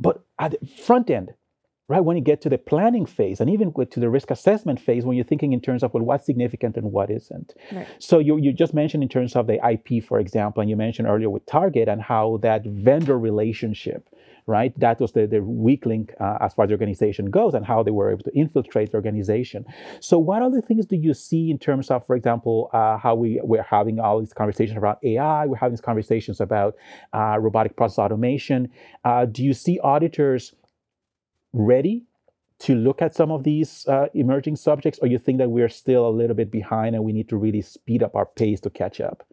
But 0.00 0.24
at 0.38 0.50
the 0.60 0.66
front 0.66 1.08
end, 1.08 1.34
right 1.88 2.00
when 2.00 2.16
you 2.16 2.22
get 2.22 2.40
to 2.40 2.48
the 2.48 2.56
planning 2.56 3.04
phase 3.04 3.40
and 3.40 3.50
even 3.50 3.72
to 3.90 4.00
the 4.00 4.08
risk 4.08 4.30
assessment 4.30 4.80
phase, 4.80 5.04
when 5.04 5.16
you're 5.16 5.24
thinking 5.24 5.52
in 5.52 5.60
terms 5.60 5.82
of 5.82 5.92
well, 5.92 6.02
what's 6.02 6.24
significant 6.24 6.76
and 6.76 6.92
what 6.92 7.10
isn't. 7.10 7.54
Right. 7.72 7.86
So 7.98 8.18
you 8.18 8.38
you 8.38 8.52
just 8.52 8.74
mentioned 8.74 9.02
in 9.02 9.08
terms 9.08 9.36
of 9.36 9.46
the 9.46 9.58
IP, 9.68 10.04
for 10.04 10.18
example, 10.18 10.60
and 10.60 10.70
you 10.70 10.76
mentioned 10.76 11.08
earlier 11.08 11.30
with 11.30 11.44
Target 11.46 11.88
and 11.88 12.00
how 12.00 12.38
that 12.42 12.64
vendor 12.64 13.18
relationship, 13.18 14.08
right? 14.46 14.78
That 14.80 14.98
was 14.98 15.12
the, 15.12 15.26
the 15.26 15.42
weak 15.42 15.84
link 15.84 16.14
uh, 16.20 16.38
as 16.40 16.54
far 16.54 16.64
as 16.64 16.68
the 16.68 16.74
organization 16.74 17.30
goes, 17.30 17.52
and 17.52 17.66
how 17.66 17.82
they 17.82 17.90
were 17.90 18.10
able 18.10 18.22
to 18.24 18.34
infiltrate 18.34 18.90
the 18.92 18.96
organization. 18.96 19.66
So, 20.00 20.18
what 20.18 20.40
other 20.40 20.62
things 20.62 20.86
do 20.86 20.96
you 20.96 21.12
see 21.12 21.50
in 21.50 21.58
terms 21.58 21.90
of, 21.90 22.06
for 22.06 22.16
example, 22.16 22.70
uh, 22.72 22.96
how 22.96 23.14
we 23.14 23.40
we're 23.42 23.62
having 23.62 24.00
all 24.00 24.20
these 24.20 24.32
conversations 24.32 24.78
around 24.78 24.98
AI? 25.02 25.44
We're 25.44 25.56
having 25.56 25.74
these 25.74 25.82
conversations 25.82 26.40
about 26.40 26.76
uh, 27.12 27.36
robotic 27.38 27.76
process 27.76 27.98
automation. 27.98 28.70
Uh, 29.04 29.26
do 29.26 29.44
you 29.44 29.52
see 29.52 29.78
auditors 29.80 30.54
ready? 31.54 32.04
To 32.60 32.74
look 32.74 33.02
at 33.02 33.14
some 33.14 33.32
of 33.32 33.42
these 33.42 33.86
uh, 33.88 34.06
emerging 34.14 34.56
subjects, 34.56 34.98
or 35.00 35.08
you 35.08 35.18
think 35.18 35.38
that 35.38 35.50
we're 35.50 35.68
still 35.68 36.08
a 36.08 36.10
little 36.10 36.36
bit 36.36 36.50
behind 36.50 36.94
and 36.94 37.04
we 37.04 37.12
need 37.12 37.28
to 37.30 37.36
really 37.36 37.62
speed 37.62 38.02
up 38.02 38.14
our 38.14 38.26
pace 38.26 38.60
to 38.60 38.70
catch 38.70 39.00
up? 39.00 39.26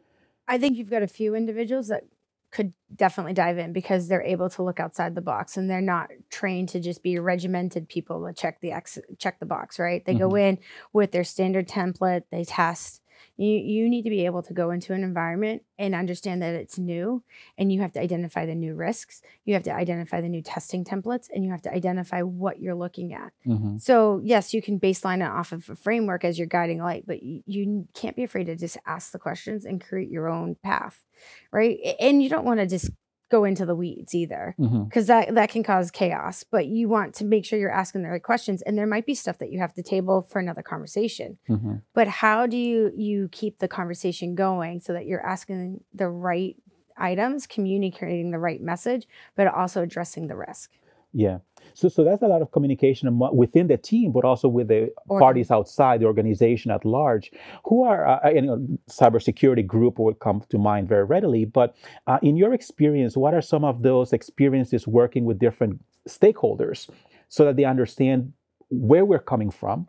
I 0.47 0.57
think 0.57 0.75
you've 0.75 0.89
got 0.89 1.03
a 1.03 1.07
few 1.07 1.35
individuals 1.35 1.87
that 1.89 2.03
could 2.51 2.73
definitely 2.95 3.33
dive 3.33 3.57
in 3.57 3.71
because 3.71 4.07
they're 4.07 4.23
able 4.23 4.49
to 4.49 4.63
look 4.63 4.79
outside 4.79 5.15
the 5.15 5.21
box 5.21 5.55
and 5.55 5.69
they're 5.69 5.81
not 5.81 6.09
trained 6.29 6.69
to 6.69 6.79
just 6.79 7.01
be 7.01 7.17
regimented 7.17 7.87
people 7.87 8.21
that 8.21 8.35
check 8.35 8.59
the 8.59 8.73
ex- 8.73 8.99
check 9.17 9.39
the 9.39 9.45
box, 9.45 9.79
right? 9.79 10.05
They 10.05 10.13
go 10.13 10.35
in 10.35 10.59
with 10.91 11.11
their 11.11 11.23
standard 11.23 11.67
template, 11.67 12.23
they 12.31 12.43
test. 12.43 13.00
You 13.41 13.57
you 13.57 13.89
need 13.89 14.03
to 14.03 14.09
be 14.09 14.25
able 14.25 14.43
to 14.43 14.53
go 14.53 14.71
into 14.71 14.93
an 14.93 15.03
environment 15.03 15.63
and 15.79 15.95
understand 15.95 16.41
that 16.43 16.53
it's 16.53 16.77
new 16.77 17.23
and 17.57 17.71
you 17.71 17.81
have 17.81 17.91
to 17.93 17.99
identify 17.99 18.45
the 18.45 18.53
new 18.53 18.75
risks, 18.75 19.21
you 19.45 19.55
have 19.55 19.63
to 19.63 19.73
identify 19.73 20.21
the 20.21 20.29
new 20.29 20.41
testing 20.41 20.85
templates 20.85 21.27
and 21.33 21.43
you 21.43 21.49
have 21.49 21.61
to 21.63 21.73
identify 21.73 22.21
what 22.21 22.59
you're 22.61 22.75
looking 22.75 23.13
at. 23.13 23.31
Mm-hmm. 23.47 23.77
So 23.79 24.21
yes, 24.23 24.53
you 24.53 24.61
can 24.61 24.79
baseline 24.79 25.21
it 25.21 25.31
off 25.31 25.51
of 25.51 25.67
a 25.69 25.75
framework 25.75 26.23
as 26.23 26.37
your 26.37 26.47
guiding 26.47 26.83
light, 26.83 27.05
but 27.07 27.23
you, 27.23 27.41
you 27.47 27.87
can't 27.95 28.15
be 28.15 28.23
afraid 28.23 28.45
to 28.45 28.55
just 28.55 28.77
ask 28.85 29.11
the 29.11 29.19
questions 29.19 29.65
and 29.65 29.83
create 29.83 30.09
your 30.09 30.29
own 30.29 30.55
path, 30.63 31.03
right? 31.51 31.79
And 31.99 32.21
you 32.21 32.29
don't 32.29 32.45
want 32.45 32.59
to 32.59 32.67
just 32.67 32.91
go 33.31 33.43
into 33.45 33.65
the 33.65 33.75
weeds 33.75 34.13
either, 34.13 34.53
Mm-hmm. 34.59 34.83
because 34.83 35.07
that 35.07 35.33
that 35.33 35.49
can 35.49 35.63
cause 35.63 35.89
chaos. 35.89 36.43
But 36.43 36.67
you 36.67 36.89
want 36.89 37.15
to 37.15 37.25
make 37.25 37.45
sure 37.45 37.57
you're 37.57 37.71
asking 37.71 38.03
the 38.03 38.09
right 38.09 38.21
questions, 38.21 38.61
and 38.61 38.77
there 38.77 38.85
might 38.85 39.05
be 39.05 39.15
stuff 39.15 39.37
that 39.39 39.51
you 39.51 39.59
have 39.59 39.73
to 39.73 39.81
table 39.83 40.21
for 40.21 40.39
another 40.39 40.61
conversation. 40.61 41.37
Mm-hmm. 41.49 41.75
But 41.93 42.07
how 42.07 42.45
do 42.45 42.57
you 42.57 42.91
you 42.95 43.29
keep 43.31 43.59
the 43.59 43.67
conversation 43.67 44.35
going 44.35 44.81
so 44.81 44.93
that 44.93 45.05
you're 45.05 45.25
asking 45.25 45.83
the 45.93 46.09
right 46.09 46.55
items, 46.97 47.47
communicating 47.47 48.31
the 48.31 48.37
right 48.39 48.61
message, 48.61 49.07
but 49.35 49.47
also 49.47 49.81
addressing 49.81 50.27
the 50.27 50.35
risk? 50.35 50.71
Yeah. 51.13 51.39
So, 51.73 51.89
so 51.89 52.03
that's 52.03 52.21
a 52.21 52.27
lot 52.27 52.41
of 52.41 52.51
communication 52.51 53.19
within 53.33 53.67
the 53.67 53.77
team, 53.77 54.11
but 54.11 54.25
also 54.25 54.47
with 54.47 54.67
the 54.67 54.91
Organ- 55.07 55.19
parties 55.19 55.51
outside 55.51 55.99
the 55.99 56.05
organization 56.05 56.71
at 56.71 56.85
large, 56.85 57.31
who 57.65 57.83
are, 57.83 58.07
uh, 58.07 58.29
you 58.29 58.41
know, 58.41 58.65
cybersecurity 58.89 59.65
group 59.65 59.99
would 59.99 60.19
come 60.19 60.43
to 60.49 60.57
mind 60.57 60.87
very 60.87 61.03
readily. 61.03 61.45
But 61.45 61.75
uh, 62.07 62.19
in 62.21 62.35
your 62.37 62.53
experience, 62.53 63.15
what 63.17 63.33
are 63.33 63.41
some 63.41 63.63
of 63.63 63.83
those 63.83 64.13
experiences 64.13 64.87
working 64.87 65.25
with 65.25 65.39
different 65.39 65.79
stakeholders 66.07 66.89
so 67.29 67.45
that 67.45 67.55
they 67.55 67.65
understand 67.65 68.33
where 68.69 69.05
we're 69.05 69.19
coming 69.19 69.51
from? 69.51 69.87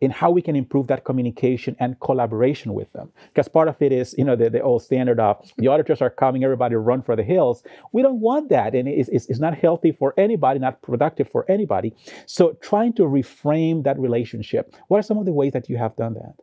And 0.00 0.12
how 0.12 0.30
we 0.30 0.42
can 0.42 0.56
improve 0.56 0.86
that 0.88 1.04
communication 1.04 1.76
and 1.78 1.98
collaboration 2.00 2.74
with 2.74 2.92
them. 2.92 3.10
Because 3.28 3.48
part 3.48 3.68
of 3.68 3.80
it 3.80 3.92
is, 3.92 4.14
you 4.18 4.24
know, 4.24 4.36
the, 4.36 4.50
the 4.50 4.60
old 4.60 4.82
standard 4.82 5.20
of 5.20 5.50
the 5.56 5.68
auditors 5.68 6.02
are 6.02 6.10
coming, 6.10 6.44
everybody 6.44 6.74
run 6.74 7.02
for 7.02 7.16
the 7.16 7.22
hills. 7.22 7.62
We 7.92 8.02
don't 8.02 8.20
want 8.20 8.48
that. 8.50 8.74
And 8.74 8.88
it's, 8.88 9.08
it's, 9.08 9.26
it's 9.26 9.40
not 9.40 9.56
healthy 9.56 9.92
for 9.92 10.14
anybody, 10.16 10.58
not 10.58 10.82
productive 10.82 11.30
for 11.30 11.48
anybody. 11.50 11.94
So 12.26 12.56
trying 12.60 12.92
to 12.94 13.02
reframe 13.02 13.84
that 13.84 13.98
relationship. 13.98 14.74
What 14.88 14.98
are 14.98 15.02
some 15.02 15.18
of 15.18 15.26
the 15.26 15.32
ways 15.32 15.52
that 15.52 15.68
you 15.68 15.76
have 15.76 15.96
done 15.96 16.14
that? 16.14 16.34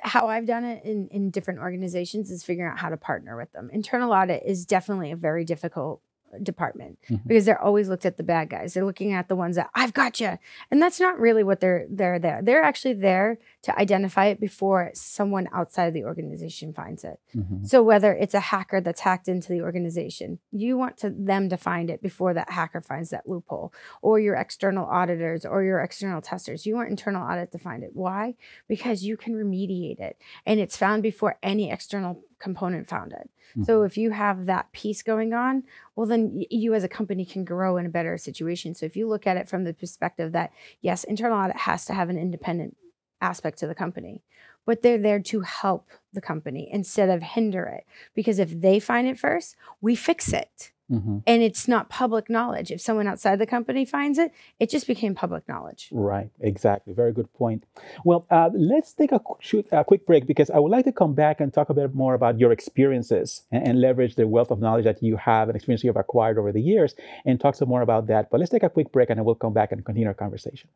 how 0.00 0.26
I've 0.26 0.46
done 0.46 0.64
it 0.64 0.84
in, 0.84 1.08
in 1.12 1.30
different 1.30 1.60
organizations 1.60 2.30
is 2.30 2.42
figuring 2.42 2.72
out 2.72 2.78
how 2.78 2.88
to 2.88 2.96
partner 2.96 3.36
with 3.36 3.52
them. 3.52 3.70
Internal 3.72 4.12
audit 4.12 4.42
is 4.44 4.66
definitely 4.66 5.12
a 5.12 5.16
very 5.16 5.44
difficult 5.44 6.00
department 6.42 6.98
Mhm. 7.08 7.26
because 7.26 7.44
they're 7.44 7.60
always 7.60 7.88
looked 7.88 8.06
at 8.06 8.16
the 8.16 8.22
bad 8.22 8.48
guys. 8.50 8.74
They're 8.74 8.84
looking 8.84 9.12
at 9.12 9.28
the 9.28 9.36
ones 9.36 9.56
that 9.56 9.70
I've 9.74 9.92
got 9.92 10.20
you, 10.20 10.38
and 10.70 10.80
that's 10.80 11.00
not 11.00 11.18
really 11.18 11.42
what 11.42 11.60
they're 11.60 11.86
they're 11.90 12.18
there. 12.18 12.40
They're 12.42 12.62
actually 12.62 12.94
there 12.94 13.38
to 13.62 13.78
identify 13.78 14.26
it 14.26 14.40
before 14.40 14.90
someone 14.94 15.48
outside 15.52 15.92
the 15.94 16.04
organization 16.04 16.72
finds 16.72 17.04
it. 17.04 17.18
Mhm. 17.36 17.66
So 17.66 17.82
whether 17.82 18.12
it's 18.14 18.34
a 18.34 18.40
hacker 18.40 18.80
that's 18.80 19.00
hacked 19.00 19.28
into 19.28 19.48
the 19.52 19.62
organization, 19.62 20.38
you 20.52 20.76
want 20.78 20.96
to 20.98 21.10
them 21.10 21.48
to 21.48 21.56
find 21.56 21.90
it 21.90 22.00
before 22.02 22.32
that 22.34 22.50
hacker 22.50 22.80
finds 22.80 23.10
that 23.10 23.28
loophole, 23.28 23.72
or 24.02 24.18
your 24.20 24.34
external 24.36 24.86
auditors 24.86 25.44
or 25.44 25.62
your 25.62 25.80
external 25.80 26.20
testers. 26.20 26.66
You 26.66 26.74
want 26.76 26.88
internal 26.90 27.22
audit 27.22 27.52
to 27.52 27.58
find 27.58 27.82
it. 27.82 27.90
Why? 27.94 28.34
Because 28.68 29.04
you 29.04 29.16
can 29.16 29.34
remediate 29.34 30.00
it, 30.00 30.16
and 30.46 30.58
it's 30.60 30.76
found 30.76 31.02
before 31.02 31.36
any 31.42 31.70
external 31.70 32.22
component 32.40 32.88
founded. 32.88 33.28
Mhm. 33.56 33.66
So 33.66 33.82
if 33.82 33.96
you 33.96 34.10
have 34.10 34.46
that 34.46 34.72
piece 34.72 35.02
going 35.02 35.32
on, 35.32 35.62
well, 35.94 36.06
then 36.06 36.42
you 36.50 36.74
as 36.74 36.84
a 36.84 36.88
company 36.88 37.24
can 37.24 37.44
grow 37.44 37.76
in 37.76 37.86
a 37.86 37.90
better 37.90 38.18
situation. 38.18 38.74
So 38.74 38.86
if 38.86 38.96
you 38.96 39.08
look 39.08 39.26
at 39.26 39.36
it 39.36 39.48
from 39.48 39.64
the 39.64 39.74
perspective 39.74 40.32
that, 40.32 40.52
yes, 40.80 41.04
internal 41.04 41.38
audit 41.38 41.56
has 41.56 41.84
to 41.86 41.94
have 41.94 42.08
an 42.08 42.18
independent 42.18 42.76
aspect 43.20 43.58
to 43.58 43.66
the 43.66 43.74
company, 43.74 44.22
but 44.64 44.82
they're 44.82 44.98
there 44.98 45.20
to 45.20 45.40
help 45.40 45.90
the 46.12 46.20
company 46.20 46.68
instead 46.72 47.10
of 47.10 47.22
hinder 47.22 47.66
it. 47.66 47.84
Because 48.14 48.38
if 48.38 48.60
they 48.60 48.80
find 48.80 49.06
it 49.06 49.18
first, 49.18 49.56
we 49.80 49.94
fix 49.94 50.32
it. 50.32 50.72
Mhm. 50.90 51.22
And 51.26 51.42
it's 51.42 51.68
not 51.68 51.88
public 51.88 52.28
knowledge. 52.28 52.70
If 52.70 52.80
someone 52.80 53.06
outside 53.06 53.38
the 53.38 53.46
company 53.46 53.84
finds 53.84 54.18
it, 54.18 54.32
it 54.58 54.70
just 54.70 54.86
became 54.86 55.14
public 55.14 55.48
knowledge. 55.48 55.88
Right, 55.92 56.30
exactly. 56.40 56.92
Very 56.92 57.12
good 57.12 57.32
point. 57.34 57.64
Well, 58.04 58.26
uh, 58.30 58.50
let's 58.52 58.92
take 58.92 59.12
a, 59.12 59.20
shoot, 59.38 59.66
a 59.70 59.84
quick 59.84 60.04
break 60.04 60.26
because 60.26 60.50
I 60.50 60.58
would 60.58 60.72
like 60.72 60.84
to 60.86 60.92
come 60.92 61.14
back 61.14 61.40
and 61.40 61.52
talk 61.52 61.70
a 61.70 61.74
bit 61.74 61.94
more 61.94 62.14
about 62.14 62.40
your 62.40 62.50
experiences 62.50 63.42
and, 63.52 63.66
and 63.66 63.80
leverage 63.80 64.16
the 64.16 64.26
wealth 64.26 64.50
of 64.50 64.58
knowledge 64.60 64.84
that 64.84 65.02
you 65.02 65.16
have 65.16 65.48
and 65.48 65.56
experience 65.56 65.84
you 65.84 65.90
have 65.90 65.96
acquired 65.96 66.38
over 66.38 66.50
the 66.52 66.62
years 66.62 66.94
and 67.24 67.40
talk 67.40 67.54
some 67.54 67.68
more 67.68 67.82
about 67.82 68.08
that. 68.08 68.30
But 68.30 68.40
let's 68.40 68.50
take 68.50 68.64
a 68.64 68.70
quick 68.70 68.90
break 68.90 69.10
and 69.10 69.18
then 69.18 69.24
we'll 69.24 69.36
come 69.36 69.52
back 69.52 69.70
and 69.72 69.84
continue 69.84 70.08
our 70.08 70.14
conversation. 70.14 70.68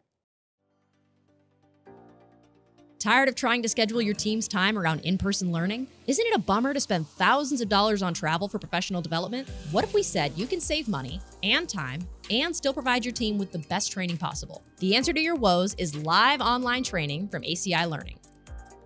Tired 3.04 3.28
of 3.28 3.34
trying 3.34 3.61
to 3.61 3.68
schedule 3.68 4.00
your 4.00 4.14
team's 4.14 4.49
time 4.49 4.78
around 4.78 5.00
in 5.00 5.18
person 5.18 5.52
learning? 5.52 5.88
Isn't 6.06 6.25
it 6.26 6.34
a 6.34 6.38
bummer 6.38 6.73
to 6.73 6.80
spend 6.80 7.06
thousands 7.06 7.61
of 7.61 7.68
dollars 7.68 8.00
on 8.00 8.14
travel 8.14 8.49
for 8.49 8.58
professional 8.58 9.02
development? 9.02 9.46
What 9.73 9.84
if 9.84 9.92
we 9.92 10.02
said 10.02 10.32
you 10.37 10.46
can 10.46 10.58
save 10.58 10.88
money 10.88 11.20
and 11.42 11.68
time 11.68 12.08
and 12.30 12.56
still 12.56 12.73
provide 12.73 13.04
your 13.04 13.12
team 13.12 13.37
with 13.37 13.52
the 13.52 13.58
best 13.58 13.92
training 13.92 14.16
possible? 14.16 14.62
The 14.78 14.96
answer 14.96 15.12
to 15.12 15.20
your 15.20 15.34
woes 15.34 15.75
is 15.75 15.94
live 15.94 16.40
online 16.40 16.82
training 16.82 17.28
from 17.28 17.42
ACI 17.42 17.87
Learning. 17.87 18.18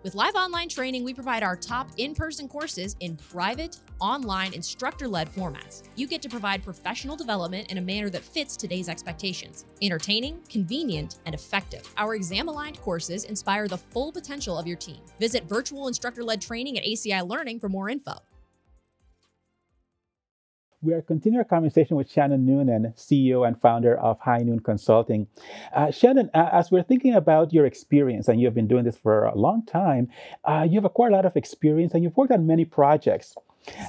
With 0.03 0.17
live 0.17 0.35
online 0.35 0.69
training, 0.69 1.05
we 1.05 1.15
provide 1.15 1.45
our 1.45 1.55
top 1.55 1.93
in 1.97 2.17
person 2.17 2.49
courses 2.49 2.97
in 2.99 3.17
private, 3.19 3.79
online, 4.01 4.55
instructor 4.55 5.09
led 5.09 5.33
formats. 5.33 5.83
You 5.97 6.07
get 6.07 6.23
to 6.23 6.29
provide 6.29 6.63
professional 6.63 7.17
development 7.17 7.71
in 7.71 7.79
a 7.79 7.81
manner 7.81 8.11
that 8.11 8.23
fits 8.23 8.57
today's 8.57 8.89
expectations 8.89 9.65
entertaining, 9.81 10.41
convenient, 10.49 11.17
and 11.27 11.35
effective. 11.35 11.83
Our 11.97 12.15
exam 12.15 12.49
aligned 12.49 12.81
courses 12.81 13.25
inspire 13.25 13.69
the 13.69 13.79
full 13.79 14.13
potential 14.13 14.59
of 14.59 14.67
your 14.67 14.77
team. 14.77 15.01
Visit 15.19 15.49
virtual 15.49 15.89
instructor 15.89 16.25
led 16.25 16.41
training 16.41 16.79
at 16.79 16.85
ACI 16.85 17.27
Learning 17.27 17.61
for 17.61 17.69
more 17.69 17.89
info. 17.89 18.19
We 20.81 20.95
are 20.95 21.03
continuing 21.03 21.41
our 21.41 21.45
conversation 21.45 21.97
with 21.97 22.09
Shannon 22.09 22.47
Noonan, 22.47 22.95
CEO 22.97 23.45
and 23.49 23.61
founder 23.61 23.99
of 23.99 24.21
HiNoon 24.21 24.63
Consulting. 24.63 25.27
Uh, 25.75 25.91
Shannon, 25.91 26.31
uh, 26.35 26.51
as 26.53 26.71
we're 26.71 26.85
thinking 26.85 27.15
about 27.15 27.53
your 27.53 27.67
experience, 27.67 28.29
and 28.29 28.41
you've 28.41 28.55
been 28.55 28.69
doing 28.69 28.85
this 28.85 28.97
for 28.97 29.25
a 29.25 29.37
long 29.37 29.67
time, 29.67 30.09
uh, 30.45 30.65
you've 30.71 30.85
acquired 30.85 31.15
a 31.15 31.17
lot 31.17 31.27
of 31.27 31.37
experience 31.37 31.95
and 31.95 32.05
you've 32.05 32.17
worked 32.17 32.31
on 32.31 32.47
many 32.47 32.65
projects. 32.65 33.35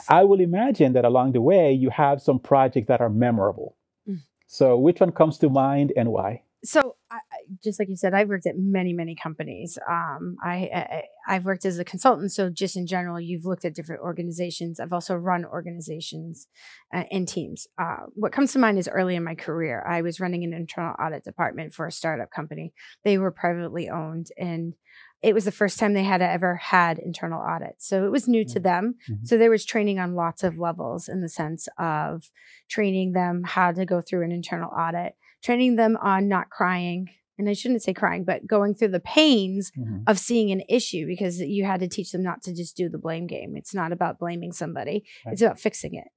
I 0.08 0.24
will 0.24 0.40
imagine 0.40 0.94
that 0.94 1.06
along 1.06 1.34
the 1.34 1.42
way, 1.42 1.72
you 1.72 1.90
have 1.90 2.22
some 2.22 2.40
projects 2.40 2.88
that 2.88 3.02
are 3.02 3.10
memorable. 3.10 3.76
Mm. 4.08 4.22
So, 4.48 4.78
which 4.78 5.00
one 5.00 5.12
comes 5.12 5.38
to 5.40 5.50
mind 5.50 5.94
and 5.96 6.12
why? 6.12 6.44
so 6.64 6.96
I, 7.10 7.20
just 7.64 7.80
like 7.80 7.90
you 7.90 7.96
said, 7.96 8.14
I've 8.14 8.28
worked 8.28 8.46
at 8.46 8.58
many, 8.58 8.92
many 8.92 9.16
companies. 9.16 9.78
Um, 9.90 10.36
I, 10.44 10.70
I 10.74 11.04
I've 11.28 11.46
worked 11.46 11.66
as 11.66 11.80
a 11.80 11.86
consultant, 11.86 12.32
so 12.32 12.50
just 12.50 12.76
in 12.76 12.86
general, 12.86 13.20
you've 13.20 13.46
looked 13.46 13.66
at 13.66 13.74
different 13.74 14.02
organizations. 14.02 14.80
I've 14.80 14.94
also 14.94 15.16
run 15.16 15.46
organizations 15.46 16.48
uh, 16.94 17.04
and 17.12 17.28
teams. 17.28 17.68
Uh, 17.78 18.08
what 18.14 18.32
comes 18.32 18.52
to 18.54 18.60
mind 18.60 18.78
is 18.78 18.90
early 18.90 19.16
in 19.16 19.24
my 19.24 19.36
career, 19.36 19.86
I 19.88 20.02
was 20.02 20.20
running 20.20 20.44
an 20.44 20.54
internal 20.54 20.96
audit 21.00 21.24
department 21.24 21.74
for 21.74 21.88
a 21.88 21.92
startup 21.92 22.30
company. 22.30 22.74
They 23.04 23.18
were 23.18 23.32
privately 23.32 23.90
owned, 23.90 24.28
and 24.38 24.74
it 25.22 25.34
was 25.34 25.44
the 25.46 25.52
first 25.52 25.78
time 25.80 25.94
they 25.94 26.04
had 26.04 26.22
ever 26.22 26.56
had 26.56 26.98
internal 27.00 27.42
audits, 27.42 27.86
so 27.88 28.06
it 28.06 28.12
was 28.12 28.28
new 28.28 28.46
to 28.46 28.60
Mm. 28.60 28.64
them. 28.64 28.96
Mhm. 29.10 29.28
So 29.28 29.38
there 29.38 29.50
was 29.50 29.66
training 29.66 30.00
on 30.00 30.16
lots 30.16 30.44
of 30.44 30.58
levels 30.58 31.10
in 31.10 31.22
the 31.22 31.30
sense 31.30 31.68
of 31.78 32.30
training 32.70 33.12
them 33.14 33.44
how 33.46 33.72
to 33.72 33.86
go 33.86 34.00
through 34.02 34.24
an 34.24 34.32
internal 34.32 34.70
audit 34.72 35.16
training 35.42 35.76
them 35.78 35.98
on 36.02 36.28
not 36.28 36.50
crying 36.50 37.08
and 37.38 37.48
i 37.50 37.54
shouldn't 37.54 37.82
say 37.82 37.94
crying 37.94 38.24
but 38.26 38.46
going 38.46 38.76
through 38.76 38.90
the 38.90 39.00
pains 39.00 39.72
Mhm. 39.78 40.04
of 40.06 40.20
seeing 40.20 40.52
an 40.52 40.62
issue 40.68 41.08
because 41.08 41.40
you 41.40 41.64
had 41.64 41.80
to 41.80 41.88
teach 41.88 42.12
them 42.12 42.22
not 42.22 42.42
to 42.44 42.54
just 42.54 42.76
do 42.76 42.90
the 42.90 42.98
blame 42.98 43.26
game 43.26 43.56
it's 43.56 43.74
not 43.74 43.92
about 43.94 44.20
blaming 44.20 44.52
somebody 44.52 45.04
it's 45.26 45.42
about 45.42 45.58
fixing 45.60 45.96
it 45.96 46.10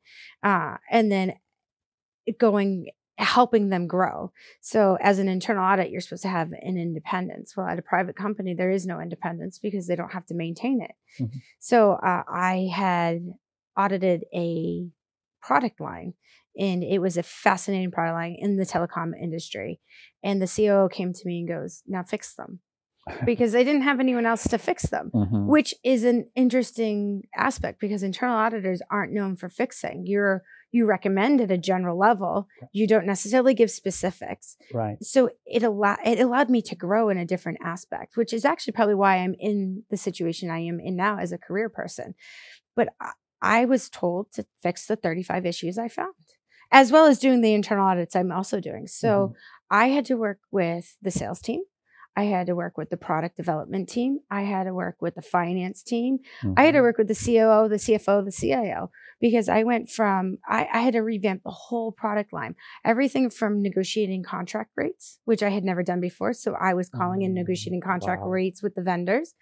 uh, 0.42 0.76
and 0.90 1.10
then 1.12 1.34
going 2.38 2.90
helping 3.18 3.68
them 3.68 3.86
grow. 3.86 4.32
So 4.60 4.96
as 5.00 5.18
an 5.18 5.28
internal 5.28 5.64
audit 5.64 5.90
you're 5.90 6.00
supposed 6.00 6.22
to 6.22 6.28
have 6.28 6.52
an 6.52 6.76
independence. 6.78 7.56
Well 7.56 7.66
at 7.66 7.78
a 7.78 7.82
private 7.82 8.16
company 8.16 8.54
there 8.54 8.70
is 8.70 8.86
no 8.86 9.00
independence 9.00 9.58
because 9.58 9.86
they 9.86 9.96
don't 9.96 10.12
have 10.12 10.26
to 10.26 10.34
maintain 10.34 10.80
it. 10.82 10.92
Mhm. 11.20 11.40
so 11.60 11.92
uh, 11.92 12.22
i 12.32 12.70
had 12.74 13.20
audited 13.76 14.24
a 14.34 14.86
product 15.42 15.78
line 15.80 16.14
and 16.58 16.82
it 16.82 17.00
was 17.00 17.16
a 17.16 17.22
fascinating 17.22 17.90
product 17.90 18.14
line 18.14 18.36
in 18.38 18.56
the 18.56 18.64
telecom 18.66 19.12
industry. 19.20 19.80
And 20.22 20.40
the 20.40 20.46
coo 20.46 20.88
came 20.90 21.12
to 21.12 21.22
me 21.26 21.40
and 21.40 21.48
goes 21.48 21.82
now 21.86 22.02
fix 22.02 22.34
them. 22.34 22.60
Because 23.26 23.50
they 23.52 23.64
didn't 23.64 23.82
have 23.82 23.98
anyone 24.00 24.26
else 24.26 24.44
to 24.48 24.58
fix 24.58 24.82
them 24.86 25.10
Mhm. 25.14 25.46
which 25.46 25.74
is 25.84 26.04
an 26.04 26.28
interesting 26.36 27.22
aspect 27.36 27.80
because 27.80 28.02
internal 28.02 28.36
auditors 28.36 28.80
aren't 28.90 29.12
known 29.12 29.36
for 29.36 29.48
fixing. 29.48 30.06
You're 30.06 30.42
you 30.72 30.86
recommend 30.86 31.40
at 31.40 31.50
a 31.50 31.58
general 31.58 31.96
level 31.96 32.48
you 32.72 32.86
don't 32.86 33.06
necessarily 33.06 33.54
give 33.54 33.70
specifics. 33.70 34.56
Right. 34.72 35.02
so 35.02 35.30
it 35.46 35.62
allowed 35.62 35.98
it 36.04 36.18
allowed 36.18 36.50
me 36.50 36.62
to 36.62 36.74
grow 36.74 37.08
in 37.08 37.18
a 37.18 37.26
different 37.26 37.58
aspect 37.62 38.16
which 38.16 38.32
is 38.32 38.44
actually 38.44 38.72
probably 38.72 38.94
why 38.94 39.16
i'm 39.16 39.34
in 39.38 39.84
the 39.90 39.96
situation 39.96 40.50
i 40.50 40.58
am 40.58 40.80
in 40.80 40.96
now 40.96 41.18
as 41.18 41.32
a 41.32 41.38
career 41.38 41.68
person. 41.68 42.14
But 42.74 42.88
i, 43.00 43.12
I 43.40 43.64
was 43.64 43.88
told 43.88 44.32
to 44.32 44.46
fix 44.60 44.86
the 44.86 44.96
35 44.96 45.46
issues 45.46 45.78
i 45.78 45.88
found 45.88 46.14
as 46.70 46.90
well 46.90 47.06
as 47.06 47.18
doing 47.18 47.42
the 47.42 47.54
internal 47.54 47.86
audits 47.86 48.16
i'm 48.16 48.32
also 48.32 48.60
doing. 48.60 48.86
So 48.86 49.08
mm-hmm. 49.08 49.34
i 49.70 49.88
had 49.88 50.06
to 50.06 50.16
work 50.16 50.40
with 50.50 50.96
the 51.02 51.10
sales 51.10 51.40
team 51.40 51.62
I 52.16 52.24
had 52.24 52.46
to 52.48 52.54
work 52.54 52.76
with 52.76 52.90
the 52.90 52.96
product 52.96 53.36
development 53.36 53.88
team. 53.88 54.20
I 54.30 54.42
had 54.42 54.64
to 54.64 54.74
work 54.74 54.96
with 55.00 55.14
the 55.14 55.22
finance 55.22 55.82
team. 55.82 56.18
I 56.56 56.64
had 56.64 56.72
to 56.72 56.78
Mhm. 56.80 56.82
work 56.82 56.98
with 56.98 57.08
the 57.08 57.14
COO, 57.14 57.68
the 57.68 57.78
CFO, 57.78 58.22
the 58.22 58.30
CIO, 58.32 58.90
because 59.20 59.48
I 59.48 59.62
went 59.62 59.88
from, 59.88 60.38
I, 60.46 60.68
I 60.72 60.80
had 60.80 60.92
to 60.92 61.00
revamp 61.00 61.42
the 61.42 61.50
whole 61.50 61.90
product 61.90 62.32
line, 62.32 62.54
everything 62.84 63.30
from 63.30 63.62
negotiating 63.62 64.24
contract 64.24 64.72
rates, 64.76 65.20
which 65.24 65.42
I 65.42 65.48
had 65.48 65.64
never 65.64 65.82
done 65.82 66.00
before. 66.00 66.32
So 66.34 66.54
I 66.60 66.74
was 66.74 66.90
calling 66.90 67.22
and 67.24 67.32
Mm, 67.32 67.36
negotiating 67.42 67.80
contract 67.80 68.22
wow. 68.22 68.28
rates 68.28 68.62
with 68.62 68.74
the 68.74 68.82
vendors. 68.82 69.34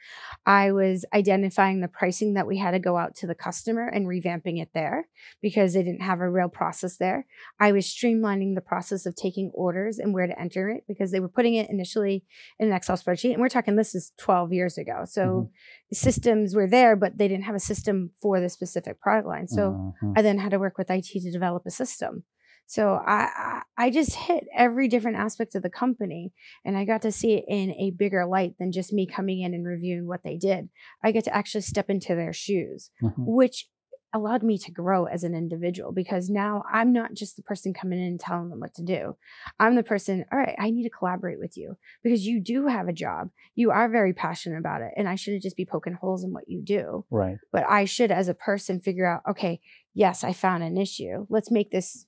I 0.47 0.71
was 0.71 1.05
identifying 1.13 1.81
the 1.81 1.89
pricing 1.89 2.35
that 2.35 2.47
we 2.47 2.59
had 2.59 2.71
to 2.73 2.79
go 2.79 2.97
out 2.97 3.17
to 3.17 3.27
the 3.27 3.35
customer 3.35 3.87
and 3.89 4.07
revamping 4.07 4.61
it 4.63 4.71
there 4.75 5.09
because 5.43 5.75
they 5.75 5.83
didn't 5.83 6.03
have 6.03 6.21
a 6.21 6.31
real 6.31 6.49
process 6.49 6.97
there. 6.99 7.27
I 7.59 7.73
was 7.73 7.87
streamlining 7.87 8.55
the 8.55 8.61
process 8.61 9.07
of 9.07 9.17
taking 9.17 9.51
orders 9.55 9.99
and 9.99 10.15
where 10.15 10.27
to 10.29 10.39
enter 10.41 10.69
it 10.71 10.85
because 10.87 11.11
they 11.11 11.21
were 11.21 11.29
putting 11.29 11.55
it 11.55 11.69
initially 11.69 12.25
in 12.61 12.69
an 12.69 12.75
Excel 12.75 12.97
spreadsheet. 12.97 13.33
And 13.33 13.41
we're 13.41 13.49
talking 13.49 13.75
this 13.75 13.95
is 13.95 14.13
12 14.19 14.53
years 14.53 14.77
ago. 14.79 15.05
So 15.07 15.51
systems 15.93 16.55
were 16.55 16.69
there, 16.69 16.95
but 16.95 17.17
they 17.19 17.27
didn't 17.27 17.45
have 17.45 17.55
a 17.55 17.61
system 17.61 18.11
for 18.21 18.39
the 18.39 18.49
specific 18.51 19.01
product 19.01 19.27
line. 19.27 19.49
So 19.49 19.95
Mhm. 20.03 20.13
I 20.17 20.23
then 20.23 20.39
had 20.39 20.51
to 20.51 20.59
work 20.59 20.77
with 20.79 20.91
IT 20.91 21.07
to 21.21 21.31
develop 21.33 21.63
a 21.67 21.71
system. 21.71 22.25
So 22.67 23.01
I, 23.05 23.63
I 23.77 23.91
just 23.91 24.15
hit 24.15 24.45
every 24.55 24.87
different 24.89 25.17
aspect 25.17 25.55
of 25.57 25.63
the 25.63 25.71
company 25.71 26.33
and 26.65 26.77
I 26.77 26.85
got 26.85 27.03
to 27.03 27.11
see 27.11 27.33
it 27.33 27.45
in 27.49 27.73
a 27.73 27.91
bigger 27.91 28.27
light 28.27 28.55
than 28.61 28.71
just 28.71 28.93
me 28.93 29.07
coming 29.07 29.41
in 29.41 29.55
and 29.55 29.67
reviewing 29.67 30.07
what 30.07 30.23
they 30.23 30.37
did. 30.37 30.69
I 31.03 31.11
get 31.11 31.25
to 31.25 31.35
actually 31.35 31.63
step 31.63 31.91
into 31.91 32.15
their 32.15 32.33
shoes, 32.33 32.91
Mhm. 33.03 33.15
which 33.27 33.69
allowed 34.13 34.43
me 34.43 34.59
to 34.59 34.73
grow 34.73 35.05
as 35.05 35.25
an 35.25 35.35
individual 35.35 35.93
because 35.93 36.29
now 36.29 36.65
I'm 36.71 36.93
not 36.93 37.15
just 37.15 37.37
the 37.37 37.43
person 37.43 37.73
coming 37.73 37.99
in 38.01 38.07
and 38.07 38.21
telling 38.21 38.49
them 38.51 38.61
what 38.61 38.75
to 38.75 38.83
do. 38.83 39.17
I'm 39.59 39.77
the 39.77 39.83
person, 39.83 40.25
all 40.33 40.39
right, 40.39 40.57
I 40.59 40.71
need 40.71 40.83
to 40.85 40.91
collaborate 40.91 41.39
with 41.39 41.57
you 41.57 41.77
because 42.03 42.27
you 42.27 42.41
do 42.41 42.67
have 42.67 42.89
a 42.89 42.93
job. 42.93 43.31
You 43.55 43.71
are 43.71 43.89
very 43.89 44.13
passionate 44.13 44.59
about 44.59 44.83
it. 44.83 44.93
And 44.97 45.09
I 45.09 45.15
shouldn't 45.15 45.43
just 45.43 45.57
be 45.57 45.65
poking 45.65 45.95
holes 45.95 46.25
in 46.25 46.33
what 46.33 46.49
you 46.49 46.61
do 46.63 47.05
Right. 47.11 47.37
but 47.53 47.65
I 47.69 47.85
should, 47.85 48.11
as 48.11 48.29
a 48.29 48.35
person, 48.35 48.81
figure 48.81 49.07
out 49.07 49.23
okay, 49.29 49.61
yes, 49.95 50.25
I 50.25 50.33
found 50.33 50.63
an 50.63 50.77
issue. 50.77 51.27
Let's 51.29 51.51
make 51.51 51.71
this, 51.71 52.07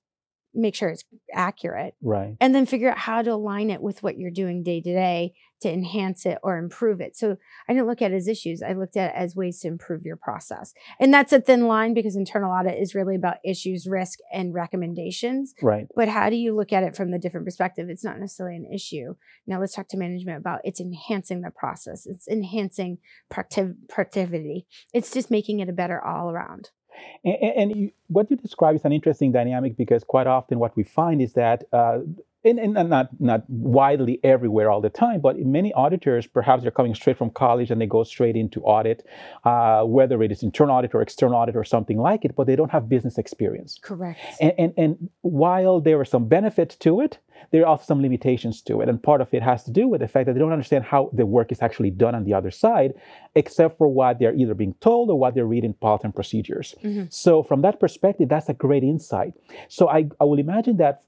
make 0.54 0.74
sure 0.74 0.88
it's 0.88 1.04
accurate, 1.32 1.94
Right. 2.02 2.36
and 2.40 2.54
then 2.54 2.66
figure 2.66 2.90
out 2.90 2.98
how 2.98 3.22
to 3.22 3.32
align 3.32 3.70
it 3.70 3.82
with 3.82 4.02
what 4.02 4.18
you're 4.18 4.30
doing 4.30 4.62
day 4.62 4.80
to 4.80 4.92
day 4.92 5.34
to 5.62 5.72
enhance 5.72 6.26
it 6.26 6.38
or 6.42 6.58
improve 6.58 7.00
it. 7.00 7.16
So 7.16 7.36
I 7.68 7.72
didn't 7.72 7.86
look 7.86 8.02
at 8.02 8.10
it 8.10 8.16
as 8.16 8.26
issues, 8.26 8.62
I 8.62 8.72
looked 8.72 8.96
at 8.96 9.10
it 9.10 9.16
as 9.16 9.36
ways 9.36 9.60
to 9.60 9.68
improve 9.68 10.04
your 10.04 10.16
process. 10.16 10.74
And 10.98 11.14
that's 11.14 11.32
a 11.32 11.40
thin 11.40 11.68
line 11.68 11.94
because 11.94 12.16
internal 12.16 12.50
audit 12.50 12.80
is 12.82 12.96
really 12.96 13.14
about 13.14 13.36
issues, 13.44 13.86
risk, 13.86 14.18
and 14.32 14.52
recommendations. 14.52 15.54
Right. 15.62 15.86
But 15.94 16.08
how 16.08 16.30
do 16.30 16.36
you 16.36 16.54
look 16.56 16.72
at 16.72 16.82
it 16.82 16.96
from 16.96 17.12
the 17.12 17.18
different 17.18 17.46
perspective? 17.46 17.88
It's 17.88 18.02
not 18.04 18.18
necessarily 18.18 18.56
an 18.56 18.66
issue. 18.72 19.14
Now 19.46 19.60
let's 19.60 19.74
talk 19.74 19.86
to 19.90 19.96
management 19.96 20.38
about 20.38 20.60
it's 20.64 20.80
enhancing 20.80 21.42
the 21.42 21.50
process. 21.52 22.06
It's 22.06 22.26
enhancing 22.26 22.98
productivity. 23.30 24.66
It's 24.92 25.12
just 25.12 25.30
making 25.30 25.60
it 25.60 25.68
a 25.68 25.72
better 25.72 26.02
all 26.04 26.30
around. 26.30 26.70
And, 27.24 27.36
and 27.56 27.76
you, 27.76 27.90
what 28.08 28.30
you 28.30 28.36
describe 28.36 28.74
is 28.76 28.84
an 28.84 28.92
interesting 28.92 29.32
dynamic 29.32 29.76
because 29.76 30.04
quite 30.04 30.26
often 30.26 30.58
what 30.58 30.76
we 30.76 30.82
find 30.82 31.20
is 31.22 31.34
that 31.34 31.64
uh, 31.72 31.98
and, 32.44 32.58
and 32.58 32.90
not 32.90 33.08
not 33.20 33.48
widely 33.48 34.18
everywhere 34.24 34.70
all 34.70 34.80
the 34.80 34.90
time, 34.90 35.20
but 35.20 35.38
many 35.38 35.72
auditors 35.74 36.26
perhaps 36.26 36.62
they're 36.62 36.72
coming 36.72 36.94
straight 36.94 37.16
from 37.16 37.30
college 37.30 37.70
and 37.70 37.80
they 37.80 37.86
go 37.86 38.02
straight 38.02 38.36
into 38.36 38.60
audit, 38.62 39.06
uh, 39.44 39.82
whether 39.84 40.22
it 40.22 40.32
is 40.32 40.42
internal 40.42 40.76
audit 40.76 40.94
or 40.94 41.02
external 41.02 41.36
audit 41.36 41.56
or 41.56 41.64
something 41.64 41.98
like 41.98 42.24
it, 42.24 42.34
but 42.34 42.46
they 42.46 42.56
don't 42.56 42.70
have 42.70 42.88
business 42.88 43.18
experience. 43.18 43.78
Correct. 43.80 44.18
And 44.40 44.52
and, 44.58 44.74
and 44.76 45.10
while 45.20 45.80
there 45.80 46.00
are 46.00 46.04
some 46.04 46.26
benefits 46.26 46.74
to 46.76 47.00
it, 47.00 47.18
there 47.50 47.62
are 47.62 47.66
also 47.66 47.84
some 47.84 48.02
limitations 48.02 48.62
to 48.62 48.80
it, 48.80 48.88
and 48.88 49.02
part 49.02 49.20
of 49.20 49.32
it 49.32 49.42
has 49.42 49.64
to 49.64 49.70
do 49.70 49.88
with 49.88 50.00
the 50.00 50.08
fact 50.08 50.26
that 50.26 50.32
they 50.34 50.38
don't 50.38 50.52
understand 50.52 50.84
how 50.84 51.10
the 51.12 51.26
work 51.26 51.52
is 51.52 51.62
actually 51.62 51.90
done 51.90 52.14
on 52.14 52.24
the 52.24 52.34
other 52.34 52.50
side, 52.50 52.94
except 53.34 53.76
for 53.78 53.88
what 53.88 54.18
they're 54.18 54.34
either 54.34 54.54
being 54.54 54.74
told 54.80 55.10
or 55.10 55.18
what 55.18 55.34
they're 55.34 55.46
reading 55.46 55.74
policy 55.74 56.04
and 56.04 56.14
procedures. 56.14 56.74
Mhm. 56.82 57.12
So 57.12 57.42
from 57.42 57.62
that 57.62 57.80
perspective, 57.80 58.28
that's 58.28 58.48
a 58.48 58.54
great 58.54 58.84
insight. 58.84 59.34
So 59.68 59.88
I, 59.88 60.08
I 60.20 60.24
will 60.24 60.38
imagine 60.38 60.76
that 60.78 61.02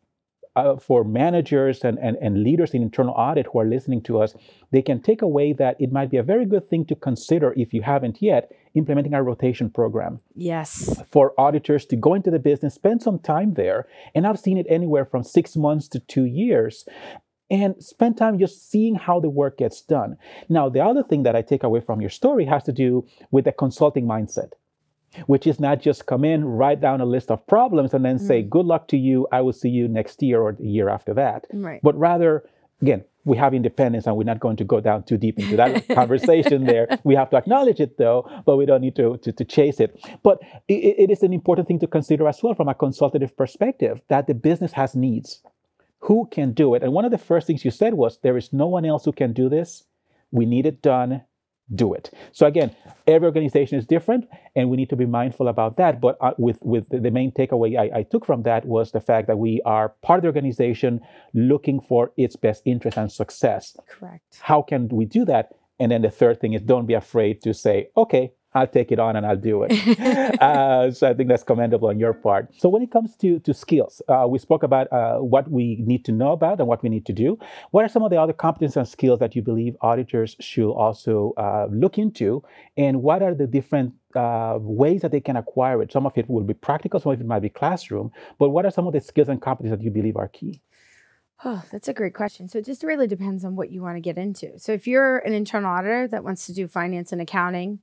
uh, 0.57 0.77
for 0.77 1.05
managers 1.05 1.83
and, 1.83 1.99
and, 1.99 2.17
and 2.21 2.43
leaders 2.43 2.75
in 2.75 2.83
internal 2.83 3.15
audit 3.15 3.47
who 3.53 3.59
are 3.59 3.67
listening 3.67 4.01
to 4.03 4.21
us, 4.21 4.37
they 4.71 4.83
can 4.83 5.01
take 5.01 5.21
away 5.23 5.53
that 5.53 5.77
it 5.81 5.91
might 5.91 6.11
be 6.11 6.17
a 6.17 6.23
very 6.23 6.47
good 6.47 6.65
thing 6.69 6.85
to 6.85 6.95
consider 6.95 7.53
if 7.57 7.75
you 7.75 7.83
haven't 7.83 8.23
yet 8.23 8.53
implementing 8.75 9.15
a 9.15 9.23
rotation 9.23 9.71
program 9.71 10.21
Yes. 10.35 11.03
for 11.11 11.33
auditors 11.39 11.87
to 11.87 11.97
go 11.97 12.15
into 12.15 12.31
the 12.31 12.39
business, 12.39 12.75
spend 12.75 13.03
some 13.03 13.19
time 13.19 13.55
there. 13.55 13.87
And 14.15 14.27
I've 14.27 14.39
seen 14.39 14.59
it 14.59 14.67
anywhere 14.69 15.05
from 15.05 15.23
six 15.23 15.57
months 15.57 15.89
to 15.89 16.01
two 16.01 16.25
years. 16.25 16.87
And 17.51 17.77
spend 17.79 18.17
time 18.17 18.39
just 18.39 18.71
seeing 18.71 18.95
how 18.95 19.21
the 19.21 19.29
work 19.29 19.59
gets 19.59 19.83
done. 19.83 20.17
Now, 20.49 20.71
the 20.71 20.81
other 20.81 21.03
thing 21.03 21.25
that 21.25 21.37
I 21.37 21.43
take 21.43 21.63
away 21.63 21.81
from 21.81 22.01
your 22.01 22.11
story 22.11 22.47
has 22.47 22.63
to 22.65 22.73
do 22.73 23.07
with 23.31 23.45
the 23.45 23.53
consulting 23.53 24.07
mindset 24.07 24.53
which 25.27 25.47
is 25.47 25.61
not 25.61 25.81
just 25.81 26.07
come 26.07 26.25
in, 26.25 26.45
write 26.45 26.81
down 26.81 27.01
a 27.01 27.05
list 27.05 27.31
of 27.31 27.47
problems, 27.47 27.95
and 27.95 28.05
then 28.05 28.19
say, 28.19 28.43
mm. 28.43 28.51
good 28.51 28.67
luck 28.67 28.89
to 28.89 28.97
you. 28.97 29.27
I 29.33 29.41
will 29.43 29.53
see 29.53 29.69
you 29.69 29.89
next 29.89 30.23
year 30.23 30.41
or 30.41 30.53
the 30.53 30.67
year 30.67 30.89
after 30.89 31.15
that. 31.15 31.47
Right. 31.53 31.81
But 31.83 31.97
rather, 31.97 32.45
again, 32.83 33.05
we 33.25 33.37
have 33.37 33.55
independence 33.55 34.07
and 34.07 34.17
we're 34.17 34.25
not 34.25 34.41
going 34.41 34.57
to 34.57 34.65
go 34.65 34.81
down 34.81 35.03
too 35.05 35.17
deep 35.17 35.39
into 35.39 35.57
that 35.57 35.89
conversation 35.95 36.65
there. 36.65 36.99
We 37.05 37.15
have 37.15 37.31
to 37.31 37.37
acknowledge 37.37 37.81
it 37.81 37.97
though, 37.99 38.31
but 38.45 38.57
we 38.57 38.67
don't 38.67 38.81
need 38.81 38.97
to, 38.97 39.17
to, 39.19 39.33
to 39.33 39.45
chase 39.45 39.81
it. 39.81 39.99
But 40.23 40.41
it, 40.69 40.97
it 40.99 41.11
is 41.11 41.23
an 41.23 41.33
important 41.33 41.69
thing 41.69 41.79
to 41.81 41.87
consider 41.87 42.29
as 42.29 42.43
well 42.43 42.55
from 42.55 42.69
a 42.69 42.75
consultative 42.75 43.37
perspective 43.37 44.01
that 44.09 44.27
the 44.27 44.35
business 44.35 44.73
has 44.73 44.95
needs. 44.95 45.43
Who 46.01 46.29
can 46.31 46.53
do 46.53 46.75
it? 46.75 46.83
And 46.83 46.93
one 46.93 47.07
of 47.07 47.11
the 47.11 47.19
first 47.19 47.47
things 47.47 47.65
you 47.65 47.71
said 47.71 47.95
was, 47.95 48.19
there 48.19 48.37
is 48.37 48.53
no 48.53 48.67
one 48.67 48.85
else 48.85 49.07
who 49.07 49.13
can 49.13 49.33
do 49.33 49.49
this. 49.49 49.85
We 50.31 50.45
need 50.45 50.67
it 50.67 50.83
done 50.83 51.23
do 51.73 51.95
it. 51.95 52.11
So 52.33 52.47
again, 52.47 52.75
every 53.07 53.27
organization 53.27 53.79
is 53.79 53.87
different, 53.87 54.29
and 54.55 54.69
we 54.69 54.77
need 54.77 54.91
to 54.91 54.97
be 54.97 55.07
mindful 55.07 55.49
about 55.49 55.77
that. 55.77 56.01
But 56.01 56.17
uh, 56.21 56.33
with 56.37 56.59
with 56.63 56.89
the 56.91 57.11
main 57.11 57.33
takeaway 57.33 57.79
I, 57.79 57.99
I, 57.99 58.03
took 58.03 58.27
from 58.27 58.43
that 58.43 58.67
was 58.67 58.93
the 58.93 59.01
fact 59.01 59.29
that 59.29 59.39
we 59.39 59.63
are 59.65 59.91
part 60.03 60.19
of 60.19 60.23
the 60.23 60.29
organization 60.29 61.01
looking 61.33 61.81
for 61.81 62.13
its 62.17 62.37
best 62.37 62.63
interest 62.67 62.99
and 62.99 63.11
success. 63.11 63.77
Correct. 63.89 64.41
How 64.41 64.63
can 64.63 64.89
we 64.89 65.05
do 65.07 65.25
that? 65.25 65.53
And 65.81 65.91
then 65.91 66.03
the 66.03 66.11
third 66.11 66.41
thing 66.41 66.53
is 66.53 66.63
don't 66.63 66.87
be 66.87 66.95
afraid 66.95 67.43
to 67.43 67.55
say, 67.55 67.89
okay, 67.97 68.33
I'll 68.55 68.69
take 68.69 68.93
it 68.93 69.01
on 69.01 69.17
and 69.17 69.27
I'll 69.27 69.37
do 69.37 69.65
it. 69.65 69.73
uh, 70.41 70.93
so 70.93 71.09
I 71.09 71.15
think 71.15 71.29
that's 71.29 71.43
commendable 71.43 71.89
on 71.89 71.99
your 71.99 72.13
part. 72.13 72.55
So 72.57 72.69
when 72.69 72.83
it 72.83 72.93
comes 72.93 73.17
to 73.17 73.41
to 73.41 73.53
skills, 73.53 74.01
uh, 74.09 74.27
we 74.29 74.39
spoke 74.39 74.63
about 74.63 74.93
uh, 74.93 75.19
what 75.19 75.51
we 75.51 75.77
need 75.81 76.05
to 76.05 76.13
know 76.13 76.33
about 76.33 76.61
and 76.61 76.69
what 76.69 76.83
we 76.83 76.89
need 76.89 77.05
to 77.07 77.13
do. 77.13 77.37
What 77.73 77.85
are 77.85 77.89
some 77.89 78.05
of 78.05 78.11
the 78.11 78.21
other 78.21 78.33
competencies 78.33 78.77
and 78.77 78.87
skills 78.87 79.19
that 79.19 79.35
you 79.35 79.43
believe 79.43 79.77
auditors 79.81 80.37
should 80.39 80.71
also 80.73 81.33
uh, 81.37 81.67
look 81.71 81.99
into, 81.99 82.45
and 82.77 83.03
what 83.03 83.23
are 83.23 83.35
the 83.35 83.49
different 83.49 83.95
uh, 84.15 84.59
ways 84.61 85.01
that 85.03 85.11
they 85.11 85.21
can 85.21 85.37
acquire 85.37 85.83
it? 85.83 85.91
Some 85.91 86.07
of 86.07 86.17
it 86.17 86.31
will 86.31 86.45
be 86.45 86.55
practical, 86.55 87.01
some 87.01 87.13
of 87.13 87.21
it 87.21 87.27
might 87.27 87.43
be 87.43 87.49
classroom. 87.49 88.13
But 88.39 88.51
what 88.51 88.65
are 88.65 88.71
some 88.71 88.87
of 88.87 88.93
the 88.93 89.01
skills 89.01 89.29
and 89.29 89.43
competencies 89.43 89.71
that 89.71 89.83
you 89.83 89.91
believe 89.91 90.17
are 90.17 90.29
key? 90.29 90.61
Oh, 91.45 91.63
that's 91.73 91.89
a 91.89 91.93
great 91.93 92.15
question. 92.15 92.49
So 92.49 92.59
it 92.59 92.65
just 92.65 92.85
really 92.85 93.09
depends 93.09 93.45
on 93.45 93.57
what 93.57 93.71
you 93.71 93.83
want 93.83 93.97
to 93.97 94.01
get 94.01 94.17
into. 94.17 94.59
So 94.59 94.73
if 94.73 94.87
you're 94.87 95.19
an 95.19 95.33
internal 95.33 95.71
auditor 95.71 96.07
that 96.09 96.23
wants 96.23 96.47
to 96.47 96.53
do 96.53 96.69
finance 96.69 97.13
and 97.13 97.21
accounting, 97.21 97.81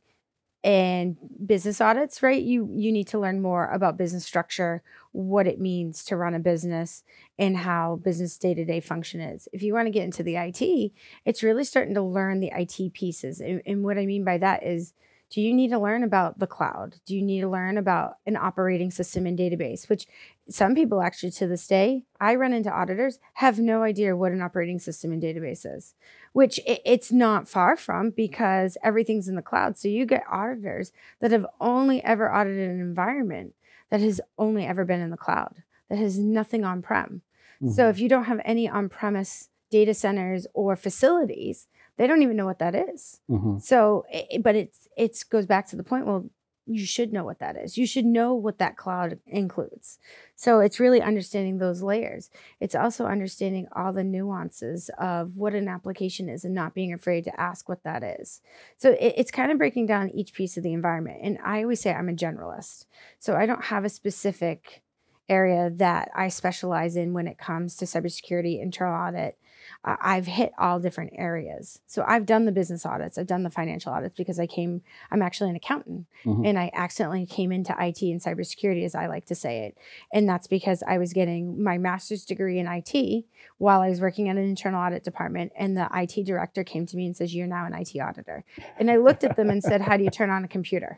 and 0.63 1.17
business 1.45 1.81
audits 1.81 2.21
right? 2.21 2.41
You 2.41 2.69
you 2.75 2.91
need 2.91 3.07
to 3.09 3.19
learn 3.19 3.41
more 3.41 3.67
about 3.71 3.97
business 3.97 4.25
structure 4.25 4.83
what 5.13 5.47
it 5.47 5.59
means 5.59 6.03
to 6.05 6.15
run 6.15 6.33
a 6.35 6.39
business 6.39 7.03
and 7.39 7.57
how 7.57 7.97
business 7.97 8.37
day-to-day 8.37 8.79
function 8.79 9.19
is. 9.21 9.47
If 9.53 9.63
you 9.63 9.73
want 9.73 9.87
to 9.87 9.91
get 9.91 10.03
into 10.03 10.23
the 10.23 10.35
it 10.35 10.93
it's 11.25 11.43
really 11.43 11.63
starting 11.63 11.95
to 11.95 12.01
learn 12.01 12.39
the 12.39 12.51
it 12.51 12.93
pieces 12.93 13.41
and, 13.41 13.61
and 13.65 13.83
what 13.83 13.97
i 13.97 14.05
mean 14.05 14.23
by 14.23 14.37
that 14.37 14.63
is 14.63 14.93
do 15.31 15.41
you 15.41 15.53
need 15.53 15.69
to 15.69 15.79
learn 15.79 16.03
about 16.03 16.39
the 16.39 16.47
cloud? 16.47 16.97
Do 17.05 17.15
you 17.15 17.21
need 17.21 17.41
to 17.41 17.49
learn 17.49 17.77
about 17.77 18.17
an 18.25 18.35
operating 18.35 18.91
system 18.91 19.25
and 19.25 19.37
database 19.37 19.89
which 19.89 20.05
some 20.49 20.75
people 20.75 21.01
actually 21.01 21.31
to 21.31 21.47
this 21.47 21.65
day 21.67 22.03
i 22.19 22.35
run 22.35 22.51
into 22.51 22.69
auditors 22.69 23.19
have 23.35 23.57
no 23.57 23.83
idea 23.83 24.15
what 24.15 24.33
an 24.33 24.41
operating 24.41 24.79
system 24.79 25.11
and 25.11 25.23
database 25.23 25.65
is 25.65 25.93
which 26.33 26.59
it's 26.65 27.11
not 27.11 27.47
far 27.47 27.75
from 27.75 28.09
because 28.09 28.77
everything's 28.83 29.27
in 29.27 29.35
the 29.35 29.41
cloud. 29.41 29.77
So 29.77 29.87
you 29.87 30.05
get 30.05 30.23
auditors 30.31 30.91
that 31.19 31.31
have 31.31 31.45
only 31.59 32.03
ever 32.03 32.33
audited 32.33 32.69
an 32.69 32.79
environment 32.79 33.53
that 33.89 33.99
has 33.99 34.21
only 34.37 34.65
ever 34.65 34.85
been 34.85 35.01
in 35.01 35.09
the 35.09 35.17
cloud 35.17 35.63
that 35.89 35.97
has 35.97 36.17
nothing 36.17 36.63
on 36.63 36.81
prem 36.81 37.21
so 37.61 37.83
mm-hmm. 37.83 37.89
if 37.91 37.99
you 37.99 38.09
don't 38.09 38.23
have 38.23 38.41
any 38.43 38.67
on 38.67 38.89
premise 38.89 39.49
data 39.69 39.93
centers 39.93 40.47
or 40.53 40.75
facilities 40.75 41.67
they 42.01 42.07
don't 42.07 42.23
even 42.23 42.35
know 42.35 42.47
what 42.47 42.57
that 42.57 42.73
is. 42.73 43.19
Mm-hmm. 43.29 43.59
So, 43.59 44.07
but 44.41 44.55
it's 44.55 44.87
it 44.97 45.23
goes 45.29 45.45
back 45.45 45.67
to 45.67 45.75
the 45.75 45.83
point. 45.83 46.07
Well, 46.07 46.31
you 46.65 46.83
should 46.83 47.13
know 47.13 47.23
what 47.23 47.37
that 47.37 47.55
is. 47.55 47.77
You 47.77 47.85
should 47.85 48.05
know 48.05 48.33
what 48.33 48.57
that 48.57 48.75
cloud 48.75 49.19
includes. 49.27 49.99
So 50.35 50.61
it's 50.61 50.79
really 50.79 50.99
understanding 50.99 51.59
those 51.59 51.83
layers. 51.83 52.31
It's 52.59 52.73
also 52.73 53.05
understanding 53.05 53.67
all 53.75 53.93
the 53.93 54.03
nuances 54.03 54.89
of 54.97 55.37
what 55.37 55.53
an 55.53 55.67
application 55.67 56.27
is 56.27 56.43
and 56.43 56.55
not 56.55 56.73
being 56.73 56.91
afraid 56.91 57.23
to 57.25 57.39
ask 57.39 57.69
what 57.69 57.83
that 57.83 58.01
is. 58.01 58.41
So 58.77 58.93
it, 58.93 59.13
it's 59.17 59.31
kind 59.31 59.51
of 59.51 59.59
breaking 59.59 59.85
down 59.85 60.09
each 60.09 60.33
piece 60.33 60.57
of 60.57 60.63
the 60.63 60.73
environment. 60.73 61.19
And 61.21 61.37
I 61.45 61.61
always 61.61 61.81
say 61.81 61.93
I'm 61.93 62.09
a 62.09 62.13
generalist. 62.13 62.85
So 63.19 63.35
I 63.35 63.45
don't 63.45 63.65
have 63.65 63.85
a 63.85 63.89
specific 63.89 64.81
area 65.29 65.69
that 65.75 66.09
I 66.15 66.29
specialize 66.29 66.95
in 66.95 67.13
when 67.13 67.27
it 67.27 67.37
comes 67.37 67.75
to 67.77 67.85
cybersecurity, 67.85 68.59
internal 68.59 69.07
audit, 69.07 69.37
uh, 69.83 69.95
I've 69.99 70.27
hit 70.27 70.51
all 70.59 70.79
different 70.79 71.13
areas. 71.15 71.79
So 71.87 72.03
I've 72.07 72.25
done 72.25 72.45
the 72.45 72.51
business 72.51 72.85
audits, 72.85 73.17
I've 73.17 73.27
done 73.27 73.43
the 73.43 73.49
financial 73.49 73.91
audits 73.91 74.15
because 74.15 74.39
I 74.39 74.45
came, 74.47 74.81
I'm 75.09 75.21
actually 75.21 75.49
an 75.49 75.55
accountant 75.55 76.05
Mhm. 76.25 76.45
and 76.47 76.59
I 76.59 76.69
accidentally 76.73 77.25
came 77.25 77.51
into 77.51 77.73
IT 77.79 78.01
and 78.03 78.21
cybersecurity, 78.21 78.85
as 78.85 78.93
I 78.93 79.07
like 79.07 79.25
to 79.25 79.35
say 79.35 79.65
it. 79.65 79.77
And 80.13 80.29
that's 80.29 80.45
because 80.47 80.83
I 80.87 80.97
was 80.99 81.13
getting 81.13 81.63
my 81.63 81.77
master's 81.79 82.25
degree 82.25 82.59
in 82.59 82.67
IT 82.67 83.25
while 83.57 83.81
I 83.81 83.89
was 83.89 84.01
working 84.01 84.29
at 84.29 84.37
an 84.37 84.43
internal 84.43 84.81
audit 84.81 85.03
department. 85.03 85.51
And 85.55 85.75
the 85.75 85.87
IT 85.93 86.23
director 86.25 86.63
came 86.63 86.85
to 86.87 86.95
me 86.97 87.05
and 87.07 87.15
says, 87.15 87.33
You're 87.33 87.47
now 87.47 87.65
an 87.65 87.73
IT 87.73 87.99
auditor. 87.99 88.43
And 88.77 88.89
I 88.91 88.97
looked 88.97 89.23
at 89.23 89.35
them 89.35 89.49
and 89.49 89.63
said, 89.63 89.81
How 89.81 89.97
do 89.97 90.03
you 90.03 90.09
turn 90.11 90.29
on 90.29 90.43
a 90.43 90.47
computer? 90.47 90.97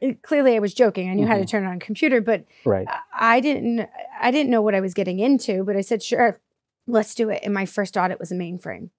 It- 0.00 0.22
clearly, 0.22 0.56
I 0.56 0.58
was 0.58 0.74
joking. 0.74 1.10
I 1.10 1.14
knew 1.14 1.26
how 1.26 1.36
to 1.36 1.44
Mhm. 1.44 1.48
turn 1.48 1.64
on 1.66 1.76
a 1.76 1.80
computer, 1.80 2.20
but 2.20 2.44
Right. 2.64 2.88
I 3.12 3.40
didn't 3.40 3.88
I 4.20 4.30
didn't 4.30 4.50
know 4.50 4.62
what 4.62 4.74
I 4.74 4.80
was 4.80 4.94
getting 4.94 5.18
into, 5.18 5.62
but 5.62 5.76
I 5.76 5.80
said, 5.82 6.02
sure, 6.02 6.40
let's 6.86 7.14
do 7.14 7.30
it. 7.30 7.40
And 7.42 7.52
my 7.54 7.66
first 7.66 7.96
audit 7.96 8.18
was 8.18 8.32
a 8.32 8.34
mainframe. 8.34 8.90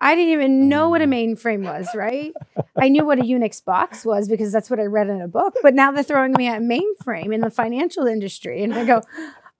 I 0.00 0.14
didn't 0.14 0.32
even 0.32 0.68
know 0.68 0.88
what 0.88 1.02
a 1.02 1.06
mainframe 1.06 1.64
was, 1.64 1.88
right? 1.94 2.32
I 2.76 2.88
knew 2.88 3.04
what 3.04 3.18
a 3.18 3.22
Unix 3.22 3.64
box 3.64 4.04
was 4.04 4.28
because 4.28 4.52
that's 4.52 4.70
what 4.70 4.78
I 4.78 4.84
read 4.84 5.08
in 5.08 5.20
a 5.20 5.26
book. 5.26 5.54
But 5.60 5.74
now 5.74 5.90
they're 5.90 6.04
throwing 6.04 6.32
me 6.34 6.46
at 6.46 6.62
mainframe 6.62 7.34
in 7.34 7.40
the 7.40 7.50
financial 7.50 8.06
industry. 8.06 8.62
And 8.62 8.72
I 8.74 8.84
go, 8.84 9.02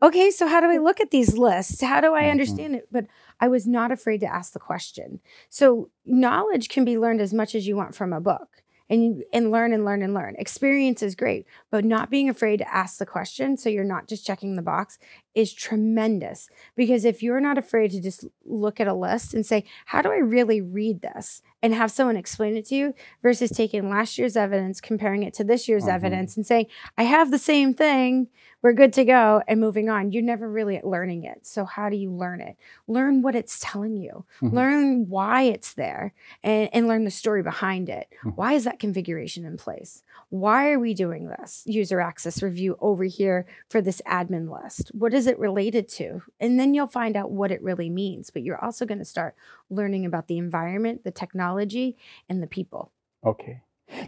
okay, 0.00 0.30
so 0.30 0.46
how 0.46 0.60
do 0.60 0.68
I 0.68 0.76
look 0.78 1.00
at 1.00 1.10
these 1.10 1.36
lists? 1.36 1.80
How 1.82 2.00
do 2.00 2.14
I 2.14 2.24
Mhm. 2.24 2.30
understand 2.30 2.76
it? 2.76 2.86
But 2.92 3.06
I 3.40 3.48
was 3.48 3.66
not 3.66 3.90
afraid 3.90 4.20
to 4.20 4.32
ask 4.32 4.52
the 4.52 4.60
question. 4.60 5.18
So 5.50 5.90
knowledge 6.06 6.68
can 6.68 6.84
be 6.84 6.96
learned 6.96 7.20
as 7.20 7.34
much 7.34 7.56
as 7.56 7.66
you 7.66 7.74
want 7.74 7.96
from 7.96 8.12
a 8.12 8.20
book 8.20 8.62
and 8.88 9.24
and 9.32 9.50
learn 9.50 9.72
and 9.72 9.84
learn 9.84 10.02
and 10.02 10.14
learn. 10.14 10.36
Experience 10.38 11.02
is 11.02 11.14
great, 11.16 11.46
but 11.70 11.84
not 11.84 12.10
being 12.10 12.28
afraid 12.28 12.58
to 12.58 12.74
ask 12.74 12.98
the 12.98 13.06
question 13.06 13.56
so 13.56 13.68
you're 13.68 13.84
not 13.84 14.06
just 14.06 14.24
checking 14.24 14.54
the 14.56 14.62
box 14.62 14.98
is 15.38 15.52
tremendous 15.52 16.48
because 16.74 17.04
if 17.04 17.22
you're 17.22 17.40
not 17.40 17.56
afraid 17.58 17.92
to 17.92 18.00
just 18.00 18.24
look 18.44 18.80
at 18.80 18.88
a 18.88 18.94
list 18.94 19.34
and 19.34 19.46
say, 19.46 19.64
"How 19.86 20.02
do 20.02 20.10
I 20.10 20.16
really 20.16 20.60
read 20.60 21.00
this?" 21.00 21.42
and 21.62 21.74
have 21.74 21.90
someone 21.90 22.16
explain 22.16 22.56
it 22.56 22.66
to 22.66 22.74
you 22.76 22.94
versus 23.22 23.50
taking 23.50 23.88
last 23.90 24.16
year's 24.18 24.36
evidence, 24.36 24.80
comparing 24.80 25.22
it 25.24 25.34
to 25.34 25.44
this 25.44 25.68
year's 25.68 25.84
Mhm. 25.84 25.92
evidence 25.94 26.36
and 26.36 26.46
saying, 26.46 26.66
"I 26.96 27.02
have 27.04 27.30
the 27.30 27.38
same 27.38 27.74
thing, 27.74 28.28
we're 28.62 28.72
good 28.72 28.92
to 28.94 29.04
go," 29.04 29.42
and 29.48 29.60
moving 29.60 29.88
on. 29.88 30.12
You're 30.12 30.22
never 30.22 30.48
really 30.48 30.80
learning 30.84 31.24
it. 31.24 31.46
So 31.46 31.64
how 31.64 31.88
do 31.90 31.96
you 31.96 32.10
learn 32.12 32.40
it? 32.40 32.56
Learn 32.86 33.22
what 33.22 33.34
it's 33.36 33.58
telling 33.60 33.96
you. 33.96 34.24
Mhm. 34.40 34.52
Learn 34.52 35.08
why 35.08 35.42
it's 35.42 35.74
there 35.74 36.12
and, 36.44 36.68
and 36.72 36.86
learn 36.88 37.04
the 37.04 37.10
story 37.10 37.42
behind 37.42 37.88
it. 37.88 38.06
Mhm. 38.24 38.36
Why 38.36 38.52
is 38.54 38.64
that 38.64 38.78
configuration 38.80 39.44
in 39.44 39.56
place? 39.56 40.02
Why 40.30 40.70
are 40.72 40.78
we 40.78 40.92
doing 40.94 41.28
this 41.28 41.62
user 41.66 42.00
access 42.00 42.42
review 42.42 42.76
over 42.80 43.04
here 43.04 43.46
for 43.68 43.80
this 43.80 44.02
admin 44.06 44.50
list? 44.62 44.90
What 44.94 45.14
is 45.14 45.26
it 45.28 45.38
related 45.38 45.88
to? 45.90 46.22
And 46.40 46.58
then 46.58 46.74
you'll 46.74 46.86
find 46.86 47.16
out 47.16 47.30
what 47.30 47.50
it 47.50 47.62
really 47.62 47.90
means. 47.90 48.30
But 48.30 48.42
you're 48.42 48.62
also 48.62 48.86
going 48.86 48.98
to 48.98 49.04
start 49.04 49.34
learning 49.70 50.04
about 50.04 50.26
the 50.26 50.38
environment, 50.38 51.04
the 51.04 51.10
technology, 51.10 51.96
and 52.28 52.42
the 52.42 52.46
people. 52.46 52.90
Okay. 53.24 53.60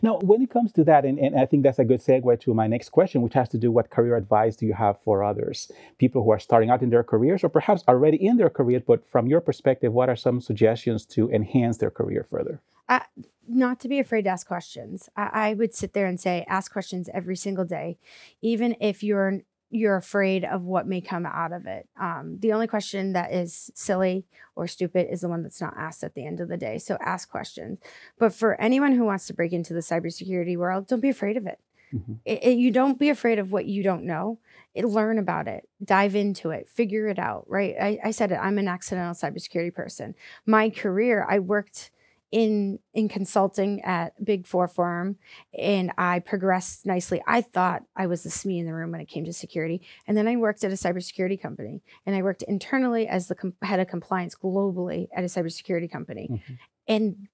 Now, 0.03 0.19
when 0.19 0.43
it 0.43 0.51
comes 0.51 0.73
to 0.73 0.85
that, 0.85 1.05
and, 1.05 1.19
and 1.19 1.39
I 1.39 1.47
think 1.47 1.63
that's 1.63 1.79
a 1.79 1.85
good 1.85 2.01
segue 2.01 2.41
to 2.41 2.55
my 2.55 2.67
next 2.67 2.91
question, 2.91 3.23
which 3.23 3.33
has 3.33 3.49
to 3.51 3.59
do 3.59 3.71
what 3.73 3.89
career 3.89 4.15
advice 4.15 4.55
do 4.57 4.67
you 4.67 4.75
have 4.75 5.01
for 5.03 5.25
others, 5.25 5.73
people 5.99 6.23
who 6.23 6.31
are 6.31 6.39
starting 6.39 6.69
out 6.69 6.83
in 6.83 6.91
their 6.91 7.03
careers 7.03 7.43
or 7.43 7.49
perhaps 7.49 7.83
already 7.89 8.19
in 8.19 8.37
their 8.37 8.51
career, 8.51 8.83
but 8.87 9.07
from 9.09 9.27
your 9.27 9.41
perspective, 9.41 9.93
what 9.93 10.11
are 10.11 10.17
some 10.17 10.41
suggestions 10.41 11.07
to 11.07 11.31
enhance 11.31 11.79
their 11.79 11.91
career 11.91 12.27
further? 12.29 12.61
Uh, 12.91 13.01
not 13.49 13.81
to 13.81 13.89
be 13.89 13.99
afraid 13.99 14.23
to 14.23 14.31
ask 14.31 14.47
questions. 14.47 15.09
I, 15.17 15.31
I 15.33 15.55
would 15.55 15.75
sit 15.75 15.95
there 15.95 16.07
and 16.07 16.21
say, 16.21 16.45
ask 16.47 16.71
questions 16.71 17.09
every 17.15 17.37
single 17.37 17.65
day, 17.65 17.99
even 18.43 18.77
if 18.81 19.03
you're 19.03 19.41
you're 19.71 19.97
afraid 19.97 20.45
of 20.45 20.63
what 20.63 20.87
may 20.87 21.01
come 21.01 21.25
out 21.25 21.53
of 21.53 21.67
it. 21.67 21.89
Um, 21.99 22.39
the 22.41 22.53
only 22.53 22.67
question 22.67 23.13
that 23.13 23.33
is 23.33 23.71
silly 23.75 24.27
or 24.57 24.67
stupid 24.67 25.07
is 25.11 25.21
the 25.21 25.29
one 25.29 25.43
that's 25.43 25.61
not 25.61 25.75
asked 25.77 26.03
at 26.03 26.15
the 26.15 26.27
end 26.27 26.41
of 26.41 26.49
the 26.49 26.57
day. 26.57 26.79
So 26.79 26.99
ask 27.01 27.31
questions. 27.31 27.79
But 28.19 28.35
for 28.35 28.61
anyone 28.61 28.93
who 28.93 29.05
wants 29.05 29.27
to 29.29 29.35
break 29.35 29.53
into 29.53 29.73
the 29.73 29.81
cybersecurity 29.81 30.57
world, 30.57 30.89
don't 30.89 31.01
be 31.01 31.09
afraid 31.09 31.37
of 31.37 31.47
it. 31.47 31.61
Mm-hmm. 31.95 32.15
It, 32.25 32.43
it, 32.43 32.59
you 32.59 32.71
don't 32.71 32.99
be 32.99 33.09
afraid 33.09 33.39
of 33.39 33.53
what 33.53 33.67
you 33.67 33.83
don't 33.83 34.05
know. 34.05 34.39
It, 34.75 34.85
learn 34.85 35.19
about 35.19 35.49
it, 35.49 35.69
dive 35.83 36.15
into 36.15 36.51
it, 36.51 36.69
figure 36.69 37.09
it 37.09 37.19
out. 37.19 37.45
Right? 37.49 37.75
I, 37.81 37.99
I 38.05 38.11
said 38.11 38.33
it. 38.33 38.37
I'm 38.37 38.59
an 38.59 38.69
accidental 38.69 39.15
cybersecurity 39.15 39.75
person. 39.75 40.15
My 40.47 40.71
career, 40.71 41.27
I 41.29 41.39
worked 41.39 41.91
in 42.31 42.79
in 42.95 43.09
consulting 43.09 43.81
at 43.83 44.25
Big 44.25 44.47
Four 44.47 44.69
firm, 44.69 45.17
and 45.59 45.93
I 45.99 46.21
progressed 46.21 46.87
nicely. 46.87 47.23
I 47.27 47.41
thought 47.41 47.83
I 47.97 48.07
was 48.07 48.23
the 48.23 48.31
SME 48.31 48.61
in 48.61 48.67
the 48.67 48.75
room 48.75 48.93
when 48.93 49.01
it 49.01 49.09
came 49.09 49.25
to 49.25 49.33
security, 49.33 49.83
and 50.07 50.17
then 50.17 50.29
I 50.29 50.37
worked 50.37 50.63
at 50.63 50.71
a 50.71 50.75
cybersecurity 50.75 51.41
company, 51.41 51.83
and 52.07 52.15
I 52.15 52.23
worked 52.23 52.43
internally 52.43 53.09
as 53.09 53.29
the 53.29 53.35
com- 53.35 53.55
head 53.63 53.81
of 53.81 53.89
compliance 53.89 54.35
globally 54.35 55.09
at 55.15 55.25
a 55.25 55.27
cybersecurity 55.27 55.91
company, 55.91 56.29
mm-hmm. 56.31 56.55
and 56.87 57.29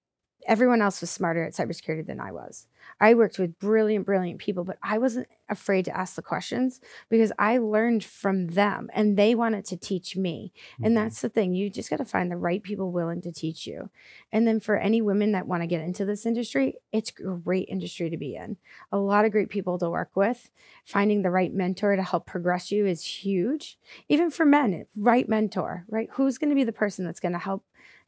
everyone 0.46 0.80
else 0.80 1.00
was 1.00 1.10
smarter 1.10 1.44
at 1.44 1.52
cybersecurity 1.52 2.06
than 2.06 2.20
I 2.20 2.32
was. 2.32 2.66
I 3.00 3.14
worked 3.14 3.38
with 3.38 3.58
brilliant, 3.58 4.06
brilliant 4.06 4.38
people, 4.38 4.64
but 4.64 4.78
I 4.82 4.98
wasn't 4.98 5.28
afraid 5.48 5.84
to 5.84 5.96
ask 5.96 6.14
the 6.14 6.22
questions 6.22 6.80
because 7.08 7.32
I 7.38 7.58
learned 7.58 8.04
from 8.04 8.48
them 8.48 8.88
and 8.94 9.16
they 9.16 9.34
wanted 9.34 9.64
to 9.66 9.76
teach 9.76 10.16
me. 10.16 10.52
Mm-hmm. 10.74 10.84
And 10.84 10.96
that's 10.96 11.20
the 11.20 11.28
thing. 11.28 11.54
You 11.54 11.68
just 11.68 11.90
got 11.90 11.98
to 11.98 12.04
find 12.04 12.30
the 12.30 12.36
right 12.36 12.62
people 12.62 12.90
willing 12.90 13.20
to 13.22 13.32
teach 13.32 13.66
you. 13.66 13.90
And 14.32 14.46
then 14.46 14.60
for 14.60 14.76
any 14.76 15.02
women 15.02 15.32
that 15.32 15.46
want 15.46 15.62
to 15.62 15.66
get 15.66 15.82
into 15.82 16.04
this 16.04 16.26
industry, 16.26 16.76
it's 16.92 17.10
a 17.10 17.22
great 17.22 17.68
industry 17.68 18.08
to 18.08 18.16
be 18.16 18.36
in. 18.36 18.56
A 18.92 18.98
lot 18.98 19.24
of 19.24 19.32
great 19.32 19.50
people 19.50 19.78
to 19.78 19.90
work 19.90 20.10
with. 20.14 20.48
Finding 20.84 21.22
the 21.22 21.30
right 21.30 21.52
mentor 21.52 21.96
to 21.96 22.02
help 22.02 22.26
progress 22.26 22.70
you 22.70 22.86
is 22.86 23.04
huge. 23.04 23.78
Even 24.08 24.30
for 24.30 24.46
men, 24.46 24.86
right 24.96 25.28
mentor, 25.28 25.84
right? 25.88 26.08
Who's 26.12 26.38
going 26.38 26.50
to 26.50 26.56
be 26.56 26.64
the 26.64 26.72
person 26.72 27.04
that's 27.04 27.20
going 27.20 27.32
to 27.32 27.38
help 27.38 27.64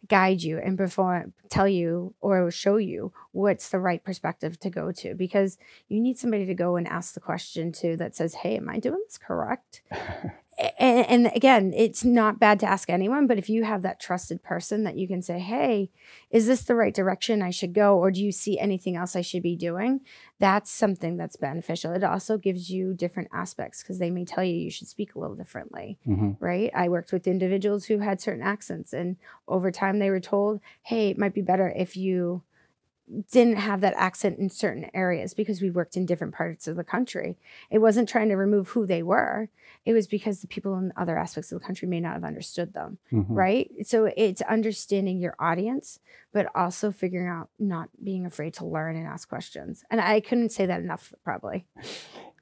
guide 0.06 0.42
you 0.42 0.58
and 0.58 0.78
perform 0.78 1.32
tell 1.50 1.66
you 1.66 2.14
or 2.20 2.50
show 2.50 2.76
you 2.76 3.12
what's 3.32 3.68
the 3.70 3.80
right 3.80 4.04
perspective 4.04 4.58
to 4.58 4.70
go 4.70 4.92
to 4.92 5.14
because 5.14 5.58
you 5.88 6.00
need 6.00 6.16
somebody 6.16 6.46
to 6.46 6.54
go 6.54 6.76
and 6.76 6.86
ask 6.86 7.14
the 7.14 7.20
question 7.20 7.72
to 7.72 7.96
that 7.96 8.14
says 8.14 8.34
hey 8.34 8.56
am 8.56 8.68
i 8.68 8.78
doing 8.78 9.00
this 9.06 9.18
correct 9.18 9.82
and, 10.78 11.06
and, 11.06 11.36
again, 11.36 11.72
it's 11.76 12.04
not 12.04 12.40
bad 12.40 12.58
to 12.60 12.66
ask 12.66 12.90
anyone, 12.90 13.26
but 13.26 13.38
if 13.38 13.48
you 13.48 13.62
have 13.64 13.82
that 13.82 14.00
trusted 14.00 14.42
person 14.42 14.82
that 14.84 14.96
you 14.96 15.06
can 15.06 15.22
say, 15.22 15.38
Hey, 15.38 15.90
is 16.30 16.46
this 16.46 16.62
the 16.62 16.74
right 16.74 16.94
direction 16.94 17.42
I 17.42 17.50
should 17.50 17.72
go? 17.72 17.96
Or 17.96 18.10
do 18.10 18.22
you 18.22 18.32
see 18.32 18.58
anything 18.58 18.96
else 18.96 19.14
I 19.14 19.20
should 19.20 19.42
be 19.42 19.54
doing? 19.54 20.00
That's 20.40 20.70
something 20.70 21.16
that's 21.16 21.36
beneficial. 21.36 21.92
It 21.92 22.02
also 22.02 22.38
gives 22.38 22.70
you 22.70 22.92
different 22.92 23.28
aspects 23.32 23.82
because 23.82 23.98
they 23.98 24.10
may 24.10 24.24
tell 24.24 24.42
you 24.42 24.54
you 24.54 24.70
should 24.70 24.88
speak 24.88 25.14
a 25.14 25.18
little 25.18 25.36
differently, 25.36 25.98
mm-hmm. 26.06 26.32
right? 26.40 26.70
I 26.74 26.88
worked 26.88 27.12
with 27.12 27.28
individuals 27.28 27.84
who 27.84 27.98
had 27.98 28.20
certain 28.20 28.42
accents, 28.42 28.92
and 28.92 29.16
over 29.46 29.70
time 29.70 29.98
they 29.98 30.10
were 30.10 30.20
told, 30.20 30.60
Hey, 30.82 31.10
it 31.10 31.18
might 31.18 31.34
be 31.34 31.42
better 31.42 31.72
if 31.76 31.96
you 31.96 32.42
didn't 33.30 33.56
have 33.56 33.80
that 33.80 33.94
accent 33.96 34.38
in 34.38 34.50
certain 34.50 34.90
areas 34.94 35.34
because 35.34 35.60
we 35.60 35.70
worked 35.70 35.96
in 35.96 36.06
different 36.06 36.34
parts 36.34 36.68
of 36.68 36.76
the 36.76 36.84
country. 36.84 37.36
It 37.70 37.78
wasn't 37.78 38.08
trying 38.08 38.28
to 38.28 38.36
remove 38.36 38.68
who 38.68 38.86
they 38.86 39.02
were. 39.02 39.48
It 39.84 39.92
was 39.92 40.06
because 40.06 40.40
the 40.40 40.46
people 40.46 40.76
in 40.76 40.92
other 40.96 41.18
aspects 41.18 41.50
of 41.52 41.60
the 41.60 41.66
country 41.66 41.88
may 41.88 42.00
not 42.00 42.14
have 42.14 42.24
understood 42.24 42.74
them, 42.74 42.98
mm-hmm. 43.12 43.32
right? 43.32 43.70
So 43.84 44.10
it's 44.16 44.42
understanding 44.42 45.18
your 45.18 45.34
audience, 45.38 46.00
but 46.32 46.46
also 46.54 46.92
figuring 46.92 47.28
out 47.28 47.48
not 47.58 47.88
being 48.02 48.26
afraid 48.26 48.54
to 48.54 48.66
learn 48.66 48.96
and 48.96 49.06
ask 49.06 49.28
questions. 49.28 49.84
And 49.90 50.00
I 50.00 50.20
couldn't 50.20 50.50
say 50.50 50.66
that 50.66 50.80
enough, 50.80 51.12
probably 51.24 51.66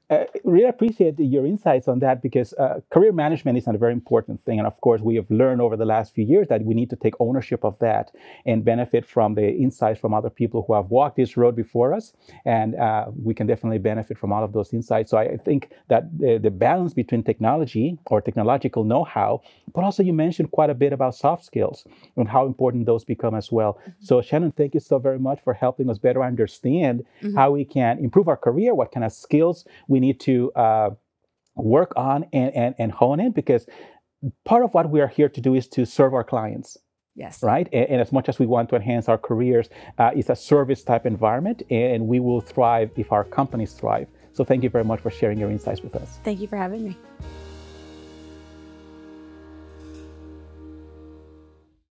uh, 0.09 0.23
really 0.45 0.69
appreciate 0.69 1.19
your 1.19 1.45
insights 1.45 1.87
on 1.87 1.99
that 1.99 2.21
because 2.21 2.53
uh, 2.53 2.79
career 2.91 3.11
management 3.11 3.57
is 3.57 3.67
a 3.67 3.73
very 3.73 3.91
important 3.91 4.39
thing. 4.39 4.57
And 4.57 4.65
of 4.65 4.79
course, 4.79 5.01
we 5.01 5.15
have 5.15 5.29
learned 5.29 5.61
over 5.61 5.75
the 5.75 5.85
last 5.85 6.13
few 6.13 6.23
years 6.23 6.47
that 6.47 6.63
we 6.63 6.73
need 6.73 6.89
to 6.91 6.95
take 6.95 7.13
ownership 7.19 7.65
of 7.65 7.77
that 7.79 8.11
and 8.45 8.63
benefit 8.63 9.05
from 9.05 9.35
the 9.35 9.49
insights 9.49 9.99
from 9.99 10.13
other 10.13 10.29
people 10.29 10.63
who 10.65 10.73
have 10.75 10.89
walked 10.89 11.17
this 11.17 11.35
road 11.35 11.55
before 11.55 11.93
us. 11.93 12.13
And 12.45 12.75
uh, 12.75 13.07
we 13.21 13.33
can 13.33 13.47
definitely 13.47 13.79
benefit 13.79 14.17
from 14.17 14.31
all 14.31 14.43
of 14.43 14.53
those 14.53 14.73
insights. 14.73 15.11
So 15.11 15.17
I 15.17 15.35
think 15.35 15.71
that 15.89 16.17
the, 16.17 16.37
the 16.37 16.51
balance 16.51 16.93
between 16.93 17.23
technology 17.23 17.97
or 18.05 18.21
technological 18.21 18.85
know 18.85 19.03
how, 19.03 19.41
but 19.73 19.83
also 19.83 20.03
you 20.03 20.13
mentioned 20.13 20.51
quite 20.51 20.69
a 20.69 20.75
bit 20.75 20.93
about 20.93 21.15
soft 21.15 21.43
skills 21.43 21.85
and 22.15 22.29
how 22.29 22.45
important 22.45 22.85
those 22.85 23.03
become 23.03 23.35
as 23.35 23.51
well. 23.51 23.73
Mm-hmm. 23.73 23.91
So, 23.99 24.21
Shannon, 24.21 24.53
thank 24.53 24.73
you 24.73 24.79
so 24.79 24.99
very 24.99 25.19
much 25.19 25.41
for 25.43 25.53
helping 25.53 25.89
us 25.89 25.97
better 25.97 26.23
understand 26.23 27.05
mm-hmm. 27.21 27.35
how 27.35 27.51
we 27.51 27.65
can 27.65 27.99
improve 27.99 28.29
our 28.29 28.37
career, 28.37 28.73
what 28.73 28.93
kind 28.93 29.05
of 29.05 29.11
skills 29.11 29.65
we 29.87 29.96
we 29.97 30.07
need 30.07 30.19
to 30.19 30.51
uh, 30.53 30.89
work 31.55 31.91
on 31.95 32.25
and, 32.31 32.53
and, 32.55 32.75
and 32.77 32.91
hone 32.91 33.19
in 33.19 33.31
because 33.31 33.65
part 34.45 34.63
of 34.63 34.73
what 34.75 34.89
we 34.91 35.01
are 35.01 35.07
here 35.07 35.29
to 35.29 35.41
do 35.41 35.55
is 35.55 35.67
to 35.69 35.85
serve 35.85 36.13
our 36.13 36.23
clients. 36.23 36.77
Yes. 37.15 37.41
Right. 37.41 37.67
And, 37.73 37.89
and, 37.89 37.99
as 37.99 38.11
much 38.11 38.29
as 38.29 38.37
we 38.37 38.45
want 38.45 38.69
to 38.69 38.75
enhance 38.75 39.09
our 39.09 39.17
careers, 39.17 39.69
uh, 39.97 40.11
it's 40.13 40.29
a 40.29 40.35
service 40.35 40.83
type 40.83 41.07
environment, 41.07 41.63
and 41.71 42.07
we 42.07 42.19
will 42.19 42.41
thrive 42.41 42.91
if 42.95 43.11
our 43.11 43.23
companies 43.23 43.73
thrive. 43.73 44.07
So 44.33 44.43
thank 44.43 44.61
you 44.61 44.69
very 44.69 44.83
much 44.83 45.01
for 45.01 45.09
sharing 45.09 45.39
your 45.39 45.49
insights 45.49 45.81
with 45.81 45.95
us. 45.95 46.19
Thank 46.23 46.39
you 46.41 46.47
for 46.47 46.57
having 46.57 46.83
me. 46.83 46.95